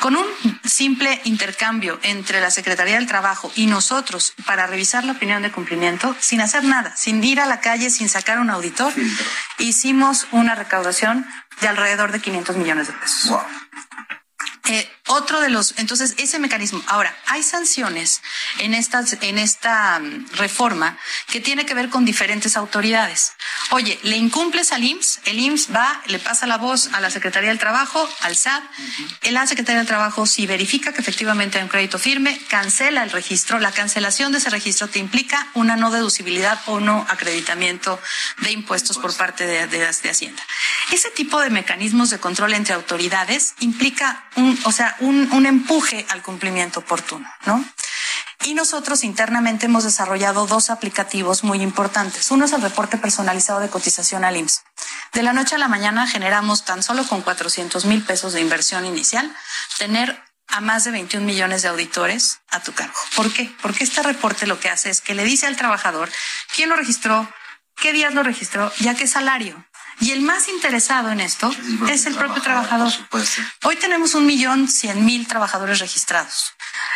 [0.00, 0.26] Con un
[0.64, 6.14] simple intercambio entre la Secretaría del Trabajo y nosotros para revisar la opinión de cumplimiento,
[6.20, 8.92] sin hacer nada, sin ir a la calle, sin sacar un auditor,
[9.58, 11.26] hicimos una recaudación
[11.60, 13.40] de alrededor de 500 millones de pesos.
[14.68, 16.82] Eh, otro de los, entonces, ese mecanismo.
[16.86, 18.22] Ahora, hay sanciones
[18.58, 23.32] en, estas, en esta mm, reforma que tiene que ver con diferentes autoridades.
[23.70, 27.50] Oye, le incumples al IMSS, el IMSS va, le pasa la voz a la Secretaría
[27.50, 28.62] del Trabajo, al SAT.
[29.30, 33.58] La Secretaría del Trabajo, si verifica que efectivamente hay un crédito firme, cancela el registro.
[33.58, 38.00] La cancelación de ese registro te implica una no deducibilidad o no acreditamiento
[38.38, 40.42] de impuestos por parte de, de, de Hacienda.
[40.92, 46.22] Ese tipo de mecanismos de control entre autoridades implica un, o sea, un, empuje al
[46.22, 47.64] cumplimiento oportuno, ¿no?
[48.44, 52.30] Y nosotros internamente hemos desarrollado dos aplicativos muy importantes.
[52.30, 54.62] Uno es el reporte personalizado de cotización al IMSS.
[55.12, 58.84] De la noche a la mañana generamos tan solo con 400 mil pesos de inversión
[58.84, 59.34] inicial
[59.78, 62.94] tener a más de 21 millones de auditores a tu cargo.
[63.16, 63.52] ¿Por qué?
[63.60, 66.10] Porque este reporte lo que hace es que le dice al trabajador
[66.54, 67.28] quién lo registró,
[67.76, 69.67] qué días lo registró ya qué salario.
[70.00, 71.50] Y el más interesado en esto
[71.88, 72.92] es el propio trabajador.
[73.64, 76.52] Hoy tenemos un millón cien mil trabajadores registrados.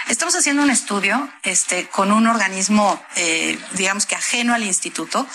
[0.09, 5.27] Estamos haciendo un estudio este, con un organismo, eh, digamos que ajeno al instituto,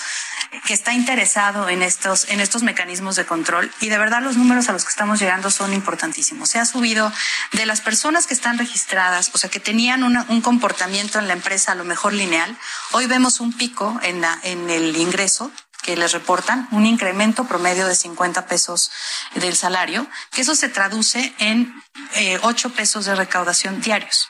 [0.66, 4.70] que está interesado en estos, en estos mecanismos de control y de verdad los números
[4.70, 6.50] a los que estamos llegando son importantísimos.
[6.50, 7.12] Se ha subido
[7.52, 11.74] de las personas que están registradas, o sea, que tenían un comportamiento en la empresa
[11.74, 12.58] a lo mejor lineal,
[12.92, 15.52] hoy vemos un pico en, la, en el ingreso
[15.88, 18.92] que les reportan un incremento promedio de 50 pesos
[19.36, 21.74] del salario, que eso se traduce en
[22.16, 24.28] eh, 8 pesos de recaudación diarios.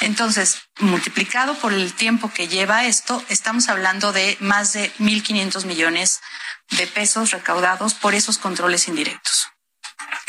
[0.00, 6.22] Entonces, multiplicado por el tiempo que lleva esto, estamos hablando de más de 1.500 millones
[6.70, 9.48] de pesos recaudados por esos controles indirectos.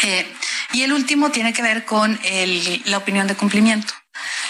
[0.03, 0.31] Eh,
[0.73, 2.19] y el último tiene que ver con
[2.85, 3.95] la opinión de cumplimiento.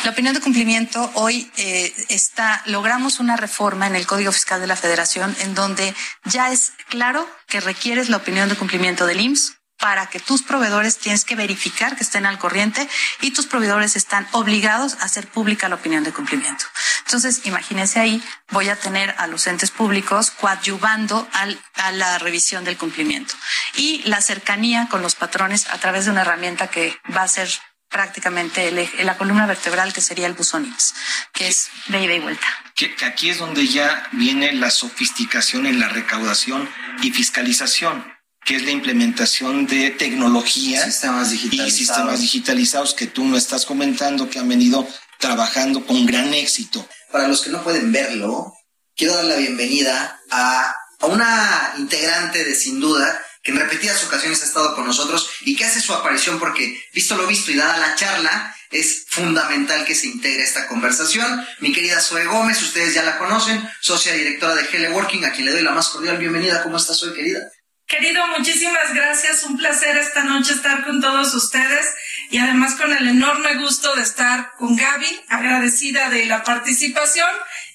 [0.03, 4.67] La opinión de cumplimiento hoy eh, está, logramos una reforma en el Código Fiscal de
[4.67, 5.93] la Federación en donde
[6.25, 10.97] ya es claro que requieres la opinión de cumplimiento del IMSS para que tus proveedores
[10.97, 12.87] tienes que verificar que estén al corriente
[13.21, 16.65] y tus proveedores están obligados a hacer pública la opinión de cumplimiento.
[17.05, 21.27] Entonces, imagínense ahí, voy a tener a los entes públicos coadyuvando
[21.75, 23.35] a la revisión del cumplimiento
[23.75, 27.49] y la cercanía con los patrones a través de una herramienta que va a ser
[27.89, 28.71] prácticamente
[29.03, 30.73] la columna vertebral que sería el buzón
[31.33, 32.47] que es de ida y vuelta.
[32.75, 36.69] Que, aquí es donde ya viene la sofisticación en la recaudación
[37.01, 38.05] y fiscalización,
[38.45, 44.29] que es la implementación de tecnología sistemas y sistemas digitalizados que tú me estás comentando
[44.29, 44.87] que han venido
[45.19, 46.87] trabajando con gran éxito.
[47.11, 48.53] Para los que no pueden verlo,
[48.95, 54.43] quiero dar la bienvenida a, a una integrante de Sin Duda, que en repetidas ocasiones
[54.43, 57.77] ha estado con nosotros y que hace su aparición porque, visto lo visto y dada
[57.77, 61.47] la charla, es fundamental que se integre esta conversación.
[61.61, 65.53] Mi querida Zoe Gómez, ustedes ya la conocen, socia directora de Teleworking, a quien le
[65.53, 66.61] doy la más cordial bienvenida.
[66.61, 67.39] ¿Cómo estás hoy, querida?
[67.87, 69.45] Querido, muchísimas gracias.
[69.45, 71.87] Un placer esta noche estar con todos ustedes
[72.29, 77.29] y además con el enorme gusto de estar con Gaby, agradecida de la participación.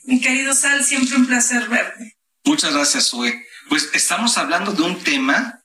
[0.05, 2.18] Mi querido Sal, siempre un placer verte.
[2.45, 3.47] Muchas gracias, Zoe.
[3.70, 5.61] Pues estamos hablando de un tema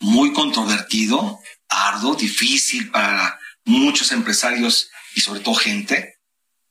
[0.00, 1.38] muy controvertido,
[1.68, 6.18] arduo, difícil para muchos empresarios y sobre todo gente,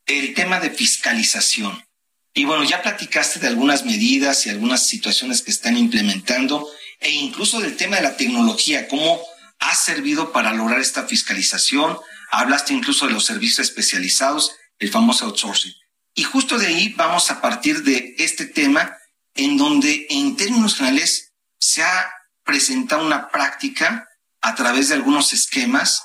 [0.05, 1.86] el tema de fiscalización.
[2.34, 6.67] Y bueno, ya platicaste de algunas medidas y algunas situaciones que están implementando
[6.99, 9.21] e incluso del tema de la tecnología, cómo
[9.59, 11.97] ha servido para lograr esta fiscalización.
[12.32, 15.73] Hablaste incluso de los servicios especializados, el famoso outsourcing.
[16.15, 18.97] Y justo de ahí vamos a partir de este tema
[19.36, 22.11] en donde en términos generales se ha
[22.50, 24.10] presentado una práctica
[24.41, 26.02] a través de algunos esquemas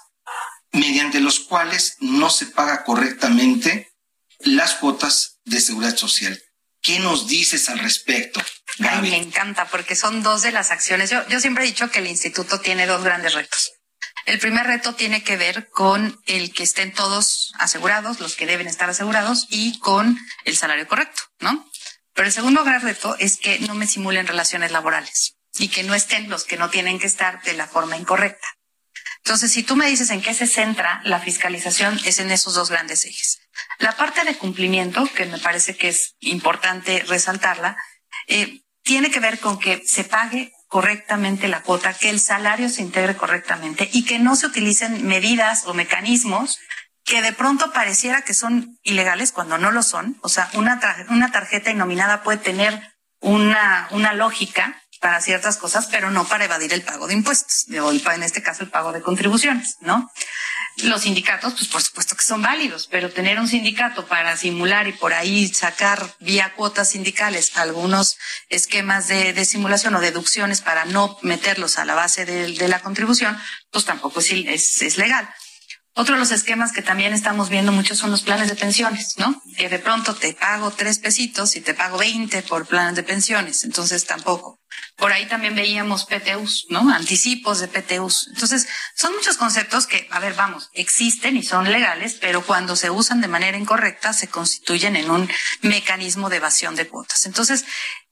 [0.72, 3.95] mediante los cuales no se paga correctamente
[4.40, 6.38] las cuotas de seguridad social.
[6.82, 8.42] ¿Qué nos dices al respecto?
[8.80, 11.09] Ay, me encanta porque son dos de las acciones.
[11.09, 13.72] Yo, yo siempre he dicho que el instituto tiene dos grandes retos.
[14.26, 18.66] El primer reto tiene que ver con el que estén todos asegurados, los que deben
[18.66, 21.66] estar asegurados, y con el salario correcto, ¿no?
[22.12, 25.94] Pero el segundo gran reto es que no me simulen relaciones laborales y que no
[25.94, 28.46] estén los que no tienen que estar de la forma incorrecta.
[29.18, 32.70] Entonces, si tú me dices en qué se centra la fiscalización, es en esos dos
[32.70, 33.40] grandes ejes.
[33.78, 37.76] La parte de cumplimiento, que me parece que es importante resaltarla,
[38.26, 42.82] eh, tiene que ver con que se pague correctamente la cuota, que el salario se
[42.82, 46.59] integre correctamente y que no se utilicen medidas o mecanismos
[47.05, 50.18] que de pronto pareciera que son ilegales cuando no lo son.
[50.22, 50.80] O sea, una,
[51.11, 56.72] una tarjeta innominada puede tener una, una lógica, para ciertas cosas, pero no para evadir
[56.72, 60.11] el pago de impuestos, o en este caso el pago de contribuciones, ¿no?
[60.78, 64.92] Los sindicatos, pues por supuesto que son válidos, pero tener un sindicato para simular y
[64.92, 68.16] por ahí sacar vía cuotas sindicales algunos
[68.48, 73.38] esquemas de, simulación o deducciones para no meterlos a la base de, la contribución,
[73.70, 75.28] pues tampoco es, es legal.
[75.96, 79.42] Otro de los esquemas que también estamos viendo mucho son los planes de pensiones, ¿no?
[79.59, 83.64] Que de pronto te pago tres pesitos y te pago veinte por planes de pensiones,
[83.64, 84.59] entonces tampoco.
[84.97, 86.88] Por ahí también veíamos PTUs, ¿no?
[86.92, 88.28] Anticipos de PTUs.
[88.28, 92.90] Entonces, son muchos conceptos que, a ver, vamos, existen y son legales, pero cuando se
[92.90, 95.28] usan de manera incorrecta se constituyen en un
[95.62, 97.26] mecanismo de evasión de cuotas.
[97.26, 97.64] Entonces,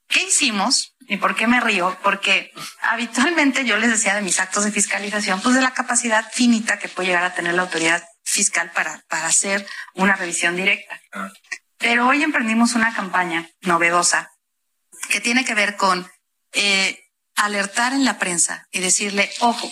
[0.07, 0.93] ¿qué hicimos?
[1.07, 1.97] ¿Y por qué me río?
[2.03, 6.79] Porque habitualmente yo les decía de mis actos de fiscalización, pues de la capacidad finita
[6.79, 9.65] que puede llegar a tener la autoridad fiscal para, para hacer
[9.95, 10.99] una revisión directa.
[11.13, 11.31] Ah.
[11.77, 14.31] Pero hoy emprendimos una campaña novedosa
[15.09, 16.09] que tiene que ver con
[16.53, 16.99] eh,
[17.35, 19.71] alertar en la prensa y decirle, ojo,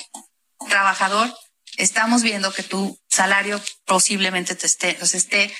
[0.69, 1.33] trabajador,
[1.77, 5.53] estamos viendo que tu salario posiblemente te esté, esté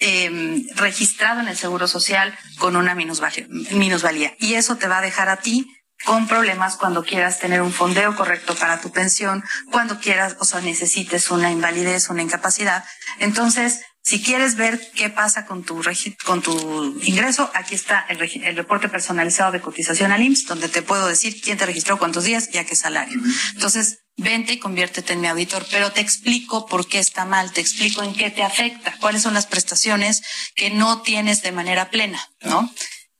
[0.00, 4.34] eh, registrado en el Seguro Social con una minusvalía.
[4.38, 5.66] Y eso te va a dejar a ti
[6.04, 10.60] con problemas cuando quieras tener un fondeo correcto para tu pensión, cuando quieras, o sea,
[10.60, 12.84] necesites una invalidez, una incapacidad.
[13.18, 15.82] Entonces, si quieres ver qué pasa con tu,
[16.26, 20.82] con tu ingreso, aquí está el, el, reporte personalizado de cotización al IMSS, donde te
[20.82, 23.18] puedo decir quién te registró, cuántos días y a qué salario.
[23.54, 27.62] Entonces, vente y conviértete en mi auditor, pero te explico por qué está mal, te
[27.62, 30.22] explico en qué te afecta, cuáles son las prestaciones
[30.54, 32.70] que no tienes de manera plena, ¿no?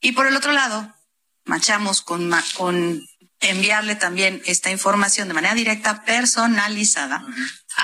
[0.02, 0.94] Y por el otro lado,
[1.46, 3.02] machamos con, con
[3.40, 7.24] enviarle también esta información de manera directa, personalizada,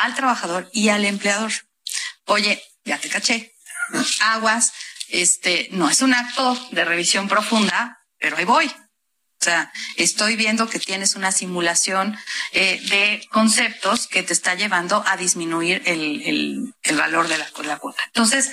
[0.03, 1.53] al trabajador y al empleador.
[2.27, 3.53] Oye, ya te caché.
[4.21, 4.73] Aguas,
[5.09, 8.67] este, no es un acto de revisión profunda, pero ahí voy.
[8.67, 12.17] O sea, estoy viendo que tienes una simulación
[12.53, 17.79] eh, de conceptos que te está llevando a disminuir el, el, valor de la, la
[17.79, 18.03] cuota.
[18.07, 18.53] Entonces,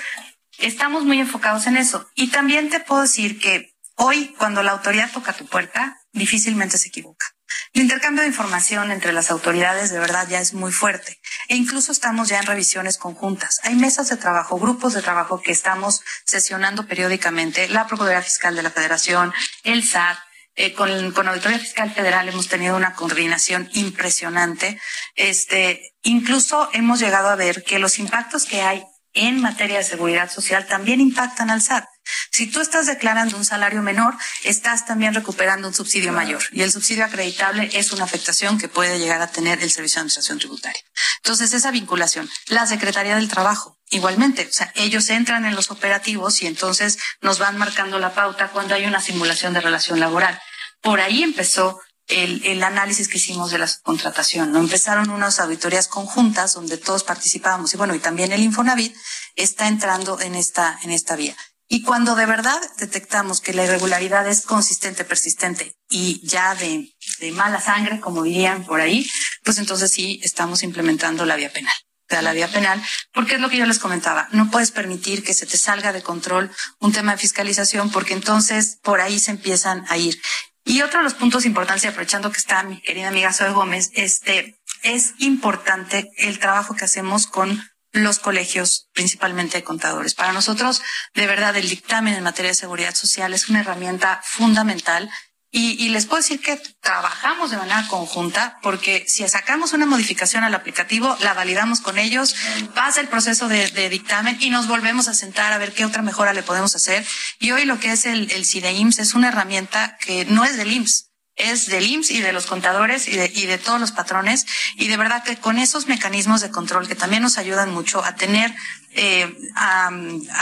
[0.58, 2.10] estamos muy enfocados en eso.
[2.16, 6.88] Y también te puedo decir que hoy, cuando la autoridad toca tu puerta, difícilmente se
[6.88, 7.37] equivoca.
[7.74, 11.92] El intercambio de información entre las autoridades de verdad ya es muy fuerte e incluso
[11.92, 13.60] estamos ya en revisiones conjuntas.
[13.64, 18.64] Hay mesas de trabajo, grupos de trabajo que estamos sesionando periódicamente, la Procuraduría Fiscal de
[18.64, 19.34] la Federación,
[19.64, 20.18] el SAT,
[20.60, 24.82] eh, con, con Auditoría Fiscal Federal hemos tenido una coordinación impresionante.
[25.16, 28.84] Este, incluso hemos llegado a ver que los impactos que hay
[29.14, 31.86] en materia de seguridad social también impactan al SAT.
[32.32, 36.72] Si tú estás declarando un salario menor, estás también recuperando un subsidio mayor y el
[36.72, 40.82] subsidio acreditable es una afectación que puede llegar a tener el Servicio de Administración Tributaria.
[41.18, 46.42] Entonces, esa vinculación, la Secretaría del Trabajo, igualmente, o sea, ellos entran en los operativos
[46.42, 50.40] y entonces nos van marcando la pauta cuando hay una simulación de relación laboral.
[50.82, 54.52] Por ahí empezó el, el, análisis que hicimos de la contratación.
[54.52, 54.60] ¿no?
[54.60, 58.96] Empezaron unas auditorías conjuntas donde todos participábamos y bueno, y también el Infonavit
[59.36, 61.36] está entrando en esta, en esta vía.
[61.70, 67.32] Y cuando de verdad detectamos que la irregularidad es consistente, persistente y ya de, de
[67.32, 69.10] mala sangre, como dirían por ahí,
[69.44, 71.74] pues entonces sí estamos implementando la vía penal
[72.22, 72.82] la vía penal,
[73.14, 76.02] porque es lo que yo les comentaba, no puedes permitir que se te salga de
[76.02, 80.20] control un tema de fiscalización, porque entonces por ahí se empiezan a ir.
[80.64, 84.60] Y otro de los puntos importantes, aprovechando que está mi querida amiga Zoe Gómez, este,
[84.84, 87.62] es importante el trabajo que hacemos con
[88.04, 90.14] los colegios, principalmente de contadores.
[90.14, 90.82] Para nosotros,
[91.14, 95.10] de verdad, el dictamen en materia de seguridad social es una herramienta fundamental
[95.50, 100.54] y, les puedo decir que trabajamos de manera conjunta porque si sacamos una modificación al
[100.54, 102.36] aplicativo, la validamos con ellos,
[102.76, 106.34] pasa el proceso de, dictamen y nos volvemos a sentar a ver qué otra mejora
[106.34, 107.06] le podemos hacer.
[107.40, 110.72] Y hoy lo que es el, el CIDEIMS es una herramienta que no es del
[110.72, 111.08] IMSS
[111.38, 114.46] es del IMSS y de los contadores y de, y de todos los patrones.
[114.76, 118.16] Y de verdad que con esos mecanismos de control que también nos ayudan mucho a
[118.16, 118.54] tener
[119.00, 119.92] eh, a,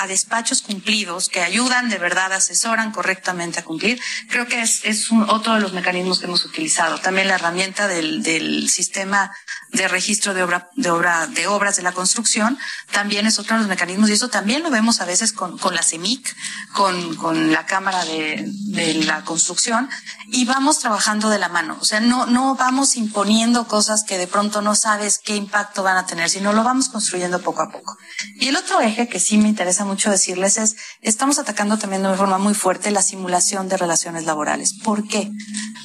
[0.08, 4.00] despachos cumplidos que ayudan de verdad, asesoran correctamente a cumplir,
[4.30, 7.00] creo que es, es otro de los mecanismos que hemos utilizado.
[7.00, 9.32] También la herramienta del, sistema
[9.74, 12.58] de registro de obra, de obra, de obras de la construcción,
[12.92, 15.76] también es otro de los mecanismos, y eso también lo vemos a veces con, con
[15.76, 16.34] la CEMIC,
[16.74, 19.90] con, con la Cámara de, la Construcción,
[20.28, 21.78] y vamos trabajando de la mano.
[21.82, 25.98] O sea, no, no vamos imponiendo cosas que de pronto no sabes qué impacto van
[25.98, 27.98] a tener, sino lo vamos construyendo poco a poco.
[28.50, 32.18] El otro eje que sí me interesa mucho decirles es, estamos atacando también de una
[32.18, 34.74] forma muy fuerte la simulación de relaciones laborales.
[34.74, 35.32] ¿Por qué?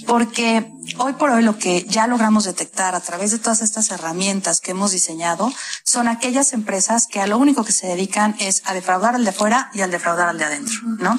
[0.07, 4.61] Porque hoy por hoy lo que ya logramos detectar a través de todas estas herramientas
[4.61, 5.53] que hemos diseñado
[5.85, 9.31] son aquellas empresas que a lo único que se dedican es a defraudar al de
[9.31, 11.19] afuera y al defraudar al de adentro, ¿no?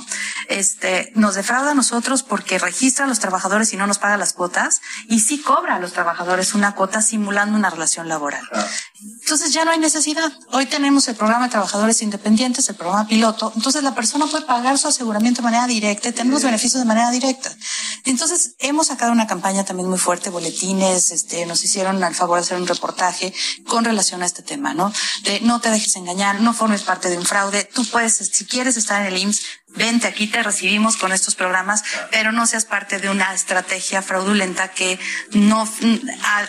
[0.49, 4.33] Este, nos defrauda a nosotros porque registra a los trabajadores y no nos paga las
[4.33, 8.43] cuotas y sí cobra a los trabajadores una cuota simulando una relación laboral.
[9.21, 10.31] Entonces ya no hay necesidad.
[10.51, 13.53] Hoy tenemos el programa de trabajadores independientes, el programa piloto.
[13.55, 16.85] Entonces la persona puede pagar su aseguramiento de manera directa y tener los beneficios de
[16.85, 17.49] manera directa.
[18.03, 22.41] Entonces hemos sacado una campaña también muy fuerte, boletines, este, nos hicieron al favor de
[22.41, 23.33] hacer un reportaje
[23.65, 24.91] con relación a este tema, ¿no?
[25.23, 27.63] De no te dejes engañar, no formes parte de un fraude.
[27.73, 29.41] Tú puedes, si quieres estar en el IMSS,
[29.75, 34.69] vente aquí, te recibimos con estos programas, pero no seas parte de una estrategia fraudulenta
[34.69, 34.99] que
[35.31, 35.67] no,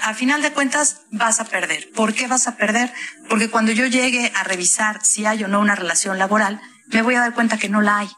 [0.02, 1.90] al, final de cuentas vas a perder.
[1.92, 2.92] ¿Por qué vas a perder?
[3.28, 7.14] Porque cuando yo llegue a revisar si hay o no una relación laboral, me voy
[7.14, 8.10] a dar cuenta que no la hay.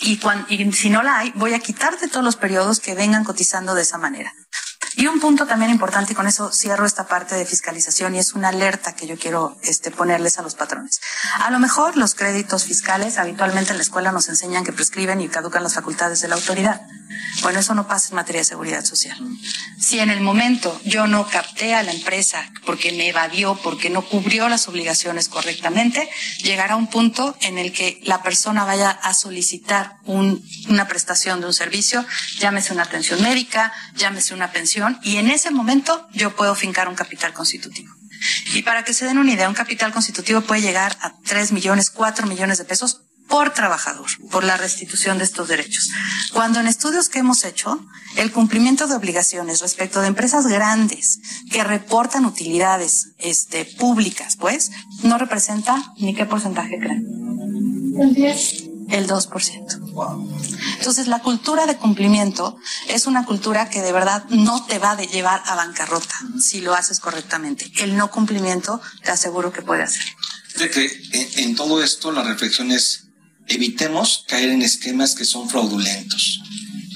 [0.00, 3.24] Y, cuando, y si no la hay, voy a quitarte todos los periodos que vengan
[3.24, 4.32] cotizando de esa manera.
[4.98, 8.32] Y un punto también importante, y con eso cierro esta parte de fiscalización, y es
[8.32, 11.00] una alerta que yo quiero este, ponerles a los patrones.
[11.38, 15.28] A lo mejor los créditos fiscales habitualmente en la escuela nos enseñan que prescriben y
[15.28, 16.80] caducan las facultades de la autoridad.
[17.42, 19.16] Bueno, eso no pasa en materia de seguridad social.
[19.78, 24.02] Si en el momento yo no capté a la empresa porque me evadió, porque no
[24.02, 26.08] cubrió las obligaciones correctamente,
[26.42, 31.46] llegará un punto en el que la persona vaya a solicitar un, una prestación de
[31.46, 32.04] un servicio,
[32.38, 36.94] llámese una atención médica, llámese una pensión, y en ese momento yo puedo fincar un
[36.94, 37.92] capital constitutivo.
[38.54, 41.90] Y para que se den una idea, un capital constitutivo puede llegar a 3 millones,
[41.90, 45.90] 4 millones de pesos por trabajador, por la restitución de estos derechos.
[46.32, 47.78] Cuando en estudios que hemos hecho,
[48.16, 51.20] el cumplimiento de obligaciones respecto de empresas grandes
[51.50, 54.70] que reportan utilidades este, públicas, pues,
[55.02, 57.04] no representa ni qué porcentaje creen.
[58.88, 60.78] El 10 el 2%.
[60.78, 62.56] Entonces, la cultura de cumplimiento
[62.88, 66.74] es una cultura que de verdad no te va a llevar a bancarrota si lo
[66.74, 67.70] haces correctamente.
[67.78, 70.04] El no cumplimiento te aseguro que puede hacer.
[70.58, 70.90] De que
[71.36, 73.04] en, todo esto la reflexión es
[73.46, 76.40] evitemos caer en esquemas que son fraudulentos.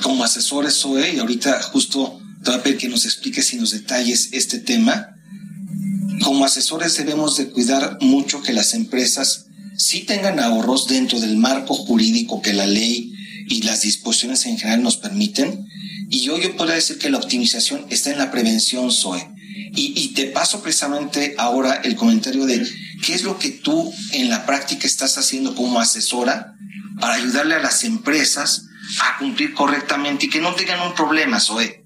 [0.03, 3.70] Como asesores SOE, y ahorita justo te voy a pedir que nos expliques y nos
[3.70, 5.14] detalles este tema,
[6.22, 11.74] como asesores debemos de cuidar mucho que las empresas sí tengan ahorros dentro del marco
[11.74, 13.12] jurídico que la ley
[13.48, 15.66] y las disposiciones en general nos permiten.
[16.08, 19.28] Y yo, yo podría decir que la optimización está en la prevención, Zoe.
[19.74, 22.66] Y, y te paso precisamente ahora el comentario de
[23.04, 26.54] qué es lo que tú en la práctica estás haciendo como asesora
[27.00, 28.66] para ayudarle a las empresas
[29.00, 31.84] a cumplir correctamente y que no tengan un problema, Zoe.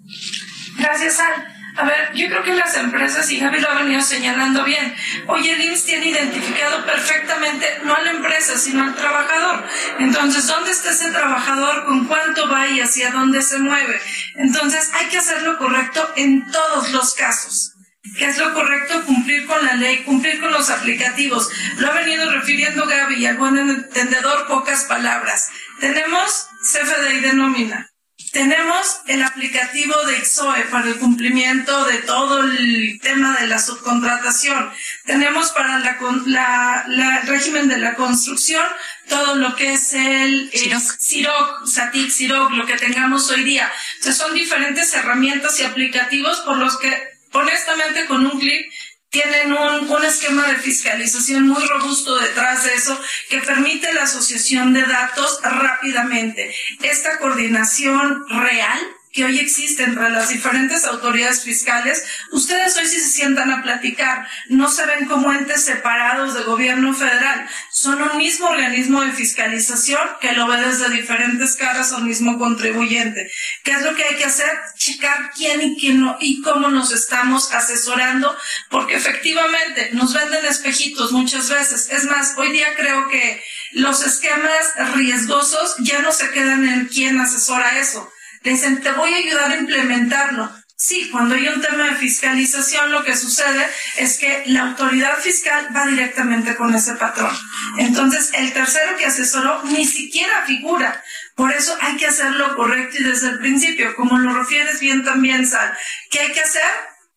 [0.78, 1.56] Gracias, Al.
[1.77, 4.95] A ver, yo creo que las empresas, y Javi lo ha venido señalando bien,
[5.27, 9.62] hoy el IMSS tiene identificado perfectamente no a la empresa, sino al trabajador.
[9.99, 11.85] Entonces, ¿dónde está ese trabajador?
[11.85, 14.01] ¿Con cuánto va y hacia dónde se mueve?
[14.37, 17.74] Entonces, hay que hacer lo correcto en todos los casos.
[18.16, 19.05] ¿Qué es lo correcto?
[19.05, 21.51] Cumplir con la ley, cumplir con los aplicativos.
[21.77, 25.51] Lo ha venido refiriendo Gaby y al buen entendedor pocas palabras.
[25.81, 27.91] Tenemos CFDI de nómina
[28.37, 34.70] tenemos el aplicativo de XOE para el cumplimiento de todo el tema de la subcontratación.
[35.07, 38.62] Tenemos para la, el régimen de la construcción
[39.09, 43.72] todo lo que es el CIROC, SATIC, CIROC, lo que tengamos hoy día.
[43.95, 46.93] Entonces son diferentes herramientas y aplicativos por los que
[47.32, 48.70] honestamente con un clic
[49.17, 53.01] tienen un, un, esquema de fiscalización muy robusto detrás de eso
[53.31, 56.55] que permite la asociación de datos rápidamente.
[56.83, 58.79] Esta coordinación real
[59.17, 64.29] que hoy existe entre las diferentes autoridades fiscales, ustedes hoy sí se sientan a platicar,
[64.49, 70.07] no se ven como entes separados del gobierno federal, son un mismo organismo de fiscalización
[70.21, 73.31] que lo ve desde diferentes caras al mismo contribuyente.
[73.64, 74.51] ¿Qué es lo que hay que hacer?
[74.77, 78.37] Checar quién y quién no y cómo nos estamos asesorando,
[78.69, 81.89] porque efectivamente nos venden espejitos muchas veces.
[81.91, 83.43] Es más, hoy día creo que
[83.73, 88.12] los esquemas riesgosos ya no se quedan en quién asesora eso
[88.51, 90.51] dicen, te voy a ayudar a implementarlo.
[90.79, 93.67] Sí, cuando hay un tema de fiscalización, lo que sucede
[93.97, 97.35] es que la autoridad fiscal va directamente con ese patrón.
[97.79, 101.03] Entonces, el tercero que asesoró ni siquiera figura.
[101.35, 105.47] Por eso hay que hacerlo correcto y desde el principio, como lo refieres bien también,
[105.47, 105.75] Sal,
[106.11, 106.63] que hay que hacer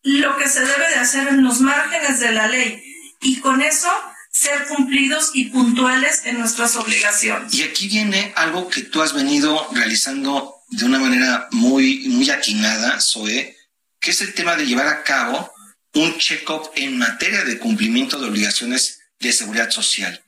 [0.04, 2.82] lo que se debe de hacer en los márgenes de la ley.
[3.20, 3.90] Y con eso
[4.32, 7.54] ser cumplidos y puntuales en nuestras obligaciones.
[7.54, 13.00] Y aquí viene algo que tú has venido realizando de una manera muy, muy aquinada,
[13.02, 13.56] Zoe,
[14.00, 15.52] que es el tema de llevar a cabo
[15.94, 20.24] un check-up en materia de cumplimiento de obligaciones de seguridad social.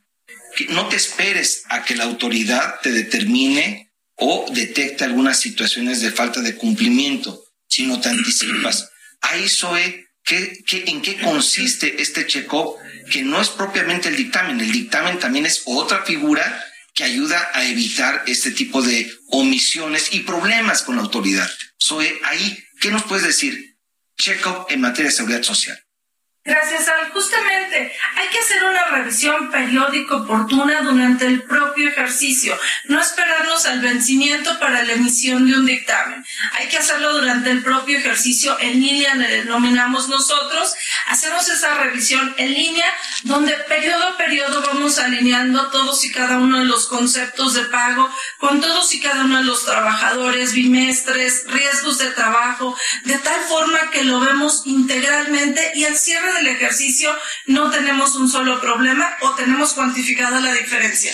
[0.56, 6.12] Que no te esperes a que la autoridad te determine o detecte algunas situaciones de
[6.12, 8.90] falta de cumplimiento, sino te anticipas.
[9.22, 12.76] Ahí, Zoe, ¿qué, qué, en qué consiste este check-up?
[13.10, 17.66] Que no es propiamente el dictamen, el dictamen también es otra figura que ayuda a
[17.66, 21.50] evitar este tipo de omisiones y problemas con la autoridad.
[21.82, 23.78] Zoe, ahí, ¿qué nos puedes decir?
[24.18, 25.82] Check-up en materia de seguridad social.
[26.44, 27.12] Gracias, Al.
[27.12, 33.80] Justamente, hay que hacer una revisión periódica oportuna durante el propio ejercicio, no esperarnos al
[33.80, 36.26] vencimiento para la emisión de un dictamen.
[36.54, 40.74] Hay que hacerlo durante el propio ejercicio en línea, le denominamos nosotros.
[41.12, 42.86] Hacemos esa revisión en línea,
[43.24, 48.10] donde periodo a periodo vamos alineando todos y cada uno de los conceptos de pago
[48.38, 53.92] con todos y cada uno de los trabajadores, bimestres, riesgos de trabajo, de tal forma
[53.92, 57.14] que lo vemos integralmente y al cierre del ejercicio
[57.46, 61.14] no tenemos un solo problema o tenemos cuantificada la diferencia.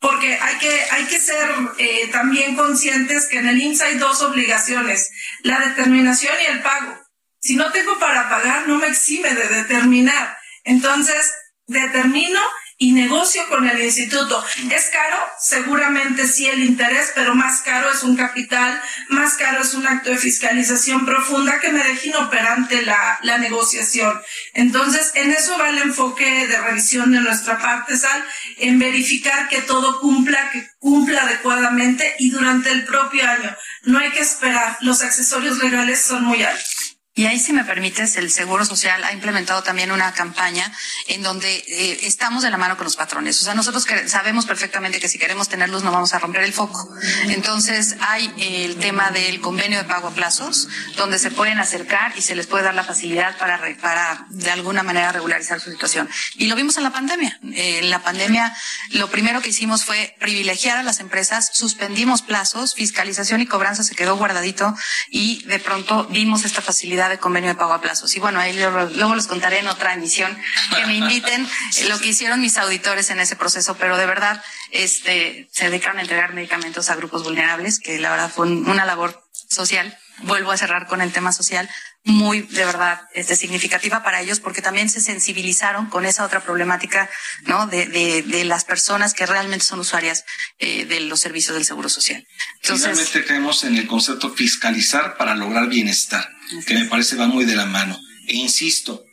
[0.00, 4.22] Porque hay que, hay que ser eh, también conscientes que en el INSA hay dos
[4.22, 5.10] obligaciones,
[5.42, 7.07] la determinación y el pago.
[7.40, 10.36] Si no tengo para pagar, no me exime de determinar.
[10.64, 11.32] Entonces,
[11.66, 12.40] determino
[12.80, 14.42] y negocio con el instituto.
[14.70, 15.16] ¿Es caro?
[15.40, 20.10] Seguramente sí el interés, pero más caro es un capital, más caro es un acto
[20.10, 24.20] de fiscalización profunda que me deje inoperante la, la negociación.
[24.54, 28.24] Entonces, en eso va el enfoque de revisión de nuestra parte, Sal,
[28.58, 33.56] en verificar que todo cumpla, que cumpla adecuadamente y durante el propio año.
[33.82, 36.77] No hay que esperar, los accesorios legales son muy altos.
[37.18, 40.72] Y ahí, si me permites, el Seguro Social ha implementado también una campaña
[41.08, 43.42] en donde eh, estamos de la mano con los patrones.
[43.42, 46.88] O sea, nosotros sabemos perfectamente que si queremos tenerlos no vamos a romper el foco.
[47.26, 52.22] Entonces, hay el tema del convenio de pago a plazos, donde se pueden acercar y
[52.22, 56.08] se les puede dar la facilidad para, para de alguna manera regularizar su situación.
[56.36, 57.40] Y lo vimos en la pandemia.
[57.52, 58.56] Eh, en la pandemia,
[58.90, 63.96] lo primero que hicimos fue privilegiar a las empresas, suspendimos plazos, fiscalización y cobranza se
[63.96, 64.72] quedó guardadito
[65.10, 68.14] y de pronto dimos esta facilidad de convenio de pago a plazos.
[68.16, 70.36] Y bueno, ahí luego, les contaré en otra emisión
[70.74, 71.48] que me inviten
[71.88, 76.02] lo que hicieron mis auditores en ese proceso, pero de verdad este, se dedicaron a
[76.02, 79.27] entregar medicamentos a grupos vulnerables, que la verdad fue una labor
[79.58, 79.98] social.
[80.22, 81.68] Vuelvo a cerrar con el tema social,
[82.04, 87.10] muy de verdad este, significativa para ellos porque también se sensibilizaron con esa otra problemática
[87.42, 90.24] no de, de, de las personas que realmente son usuarias
[90.58, 92.26] eh, de los servicios del seguro social.
[92.62, 96.28] Entonces, Finalmente creemos en el concepto fiscalizar para lograr bienestar,
[96.66, 97.98] que me parece va muy de la mano.
[98.26, 99.04] E insisto,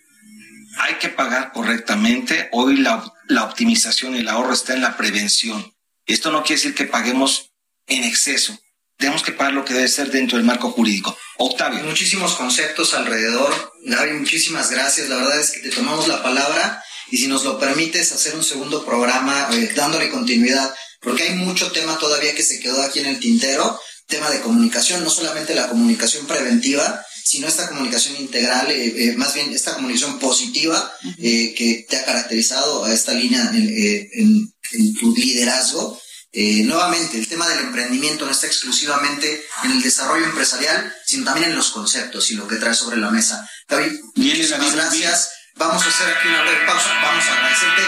[0.80, 2.50] hay que pagar correctamente.
[2.52, 5.74] Hoy la, la optimización y el ahorro está en la prevención.
[6.06, 7.52] Esto no quiere decir que paguemos
[7.88, 8.60] en exceso
[8.98, 11.18] tenemos que pagar lo que debe ser dentro del marco jurídico.
[11.38, 11.84] Octavio.
[11.84, 13.74] Muchísimos conceptos alrededor.
[13.84, 15.10] Gaby, muchísimas gracias.
[15.10, 16.82] La verdad es que te tomamos la palabra
[17.12, 21.72] y si nos lo permites hacer un segundo programa eh, dándole continuidad, porque hay mucho
[21.72, 25.68] tema todavía que se quedó aquí en el tintero, tema de comunicación, no solamente la
[25.68, 31.98] comunicación preventiva, sino esta comunicación integral, eh, eh, más bien esta comunicación positiva que te
[31.98, 36.00] ha caracterizado a esta línea en, en tu liderazgo
[36.38, 41.52] eh, nuevamente, el tema del emprendimiento no está exclusivamente en el desarrollo empresarial, sino también
[41.52, 43.50] en los conceptos y lo que trae sobre la mesa.
[43.70, 45.32] David, muchísimas gracias.
[45.56, 46.90] Vamos a hacer aquí una breve pausa.
[47.02, 47.84] Vamos a agradecerte.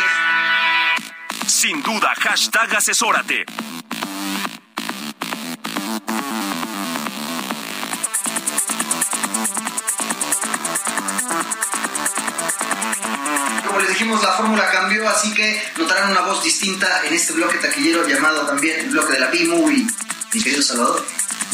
[1.45, 3.45] Sin duda, hashtag asesórate.
[13.98, 18.45] Dijimos, la fórmula cambió, así que notarán una voz distinta en este bloque taquillero llamado
[18.45, 19.88] también el bloque de la B-Movie.
[20.34, 21.04] Mi querido Salvador.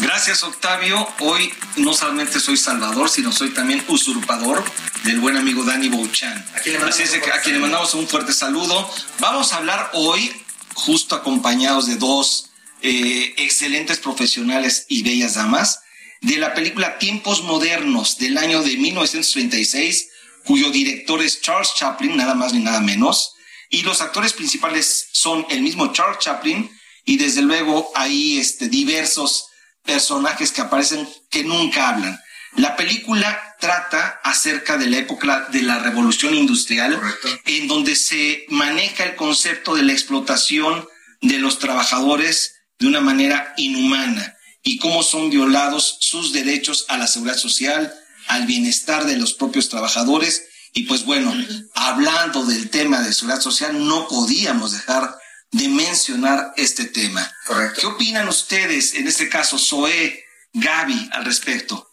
[0.00, 1.08] Gracias, Octavio.
[1.20, 4.62] Hoy no solamente soy salvador, sino soy también usurpador
[5.04, 6.44] del buen amigo Dani Bouchan.
[6.54, 8.90] Así es que a quien le mandamos un fuerte saludo.
[9.20, 10.30] Vamos a hablar hoy,
[10.74, 12.50] justo acompañados de dos
[12.82, 15.80] eh, excelentes profesionales y bellas damas,
[16.20, 20.08] de la película Tiempos Modernos del año de 1936,
[20.44, 23.34] cuyo director es Charles Chaplin, nada más ni nada menos.
[23.70, 26.70] Y los actores principales son el mismo Charles Chaplin
[27.04, 29.46] y desde luego hay este, diversos
[29.84, 32.18] personajes que aparecen que nunca hablan.
[32.56, 37.00] La película trata acerca de la época de la revolución industrial,
[37.46, 40.86] en donde se maneja el concepto de la explotación
[41.20, 47.06] de los trabajadores de una manera inhumana y cómo son violados sus derechos a la
[47.06, 47.92] seguridad social,
[48.28, 50.44] al bienestar de los propios trabajadores.
[50.72, 51.32] Y pues bueno,
[51.74, 55.16] hablando del tema de seguridad social, no podíamos dejar
[55.52, 57.32] de mencionar este tema.
[57.46, 57.80] Correcto.
[57.80, 61.90] ¿Qué opinan ustedes, en este caso, Zoe, Gaby, al respecto?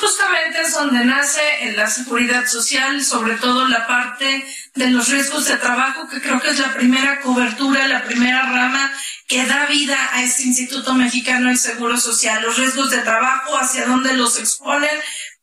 [0.00, 4.44] Justamente es donde nace en la seguridad social, sobre todo la parte
[4.74, 8.92] de los riesgos de trabajo, que creo que es la primera cobertura, la primera rama
[9.26, 12.42] que da vida a este Instituto Mexicano del Seguro Social.
[12.42, 14.90] Los riesgos de trabajo, hacia dónde los exponen,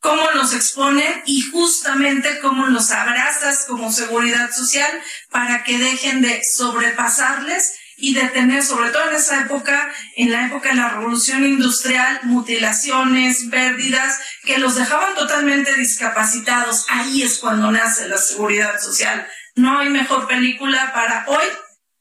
[0.05, 4.91] cómo los exponen y justamente cómo los abrazas como seguridad social
[5.31, 10.45] para que dejen de sobrepasarles y de tener, sobre todo en esa época, en la
[10.45, 16.85] época de la revolución industrial, mutilaciones, pérdidas, que los dejaban totalmente discapacitados.
[16.89, 19.27] Ahí es cuando nace la seguridad social.
[19.55, 21.45] No hay mejor película para hoy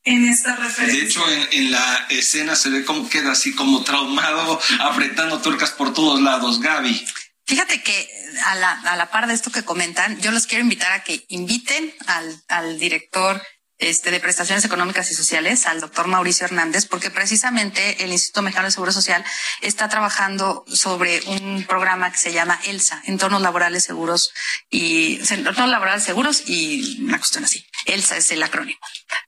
[0.05, 1.01] en esta referencia.
[1.01, 5.71] De hecho, en, en, la escena se ve como queda así como traumado, apretando tuercas
[5.71, 6.61] por todos lados.
[6.61, 7.07] Gaby.
[7.47, 8.09] Fíjate que
[8.47, 11.25] a la, a la par de esto que comentan, yo los quiero invitar a que
[11.29, 13.43] inviten al, al director
[13.79, 18.67] este, de prestaciones económicas y sociales, al doctor Mauricio Hernández, porque precisamente el Instituto Mexicano
[18.67, 19.25] de Seguro Social
[19.61, 24.33] está trabajando sobre un programa que se llama ELSA, Entornos Laborales Seguros
[24.71, 27.67] y Entornos Laborales Seguros y una cuestión así.
[27.87, 28.79] ELSA es el acrónimo.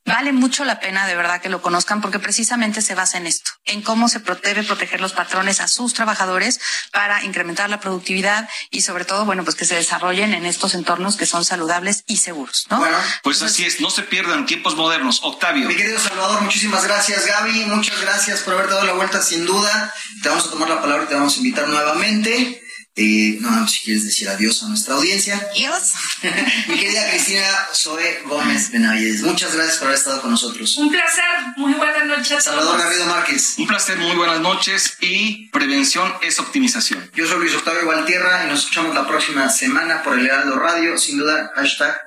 [0.04, 3.50] Vale mucho la pena de verdad que lo conozcan porque precisamente se basa en esto,
[3.64, 6.60] en cómo se debe proteger los patrones a sus trabajadores
[6.92, 11.16] para incrementar la productividad y sobre todo, bueno, pues que se desarrollen en estos entornos
[11.16, 12.78] que son saludables y seguros, ¿no?
[12.78, 15.20] Bueno, pues así es, no se pierdan tiempos modernos.
[15.22, 15.68] Octavio.
[15.68, 19.92] Mi querido Salvador, muchísimas gracias, Gaby, muchas gracias por haber dado la vuelta sin duda.
[20.22, 22.65] Te vamos a tomar la palabra y te vamos a invitar nuevamente.
[22.98, 25.36] Eh, no, si quieres decir adiós a nuestra audiencia.
[25.52, 25.92] Adiós.
[26.68, 30.78] Mi querida Cristina Zoe Gómez Benavides, muchas gracias por haber estado con nosotros.
[30.78, 31.24] Un placer,
[31.58, 32.42] muy buenas noches.
[32.42, 33.56] Salvador Garrido Márquez.
[33.58, 37.10] Un placer, muy buenas noches y prevención es optimización.
[37.14, 40.96] Yo soy Luis Octavio Valtierra y nos escuchamos la próxima semana por el Heraldo Radio,
[40.96, 42.05] sin duda, hashtag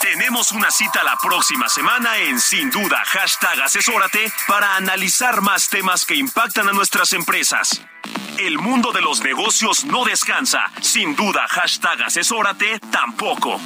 [0.00, 6.04] Tenemos una cita la próxima semana en Sin Duda, hashtag asesórate, para analizar más temas
[6.04, 7.80] que impactan a nuestras empresas.
[8.38, 10.66] El mundo de los negocios no descansa.
[10.82, 13.58] Sin duda, hashtag asesórate tampoco.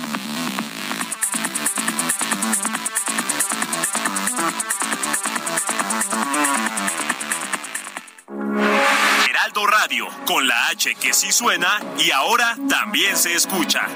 [9.28, 13.88] Heraldo Radio, con la H que sí suena y ahora también se escucha.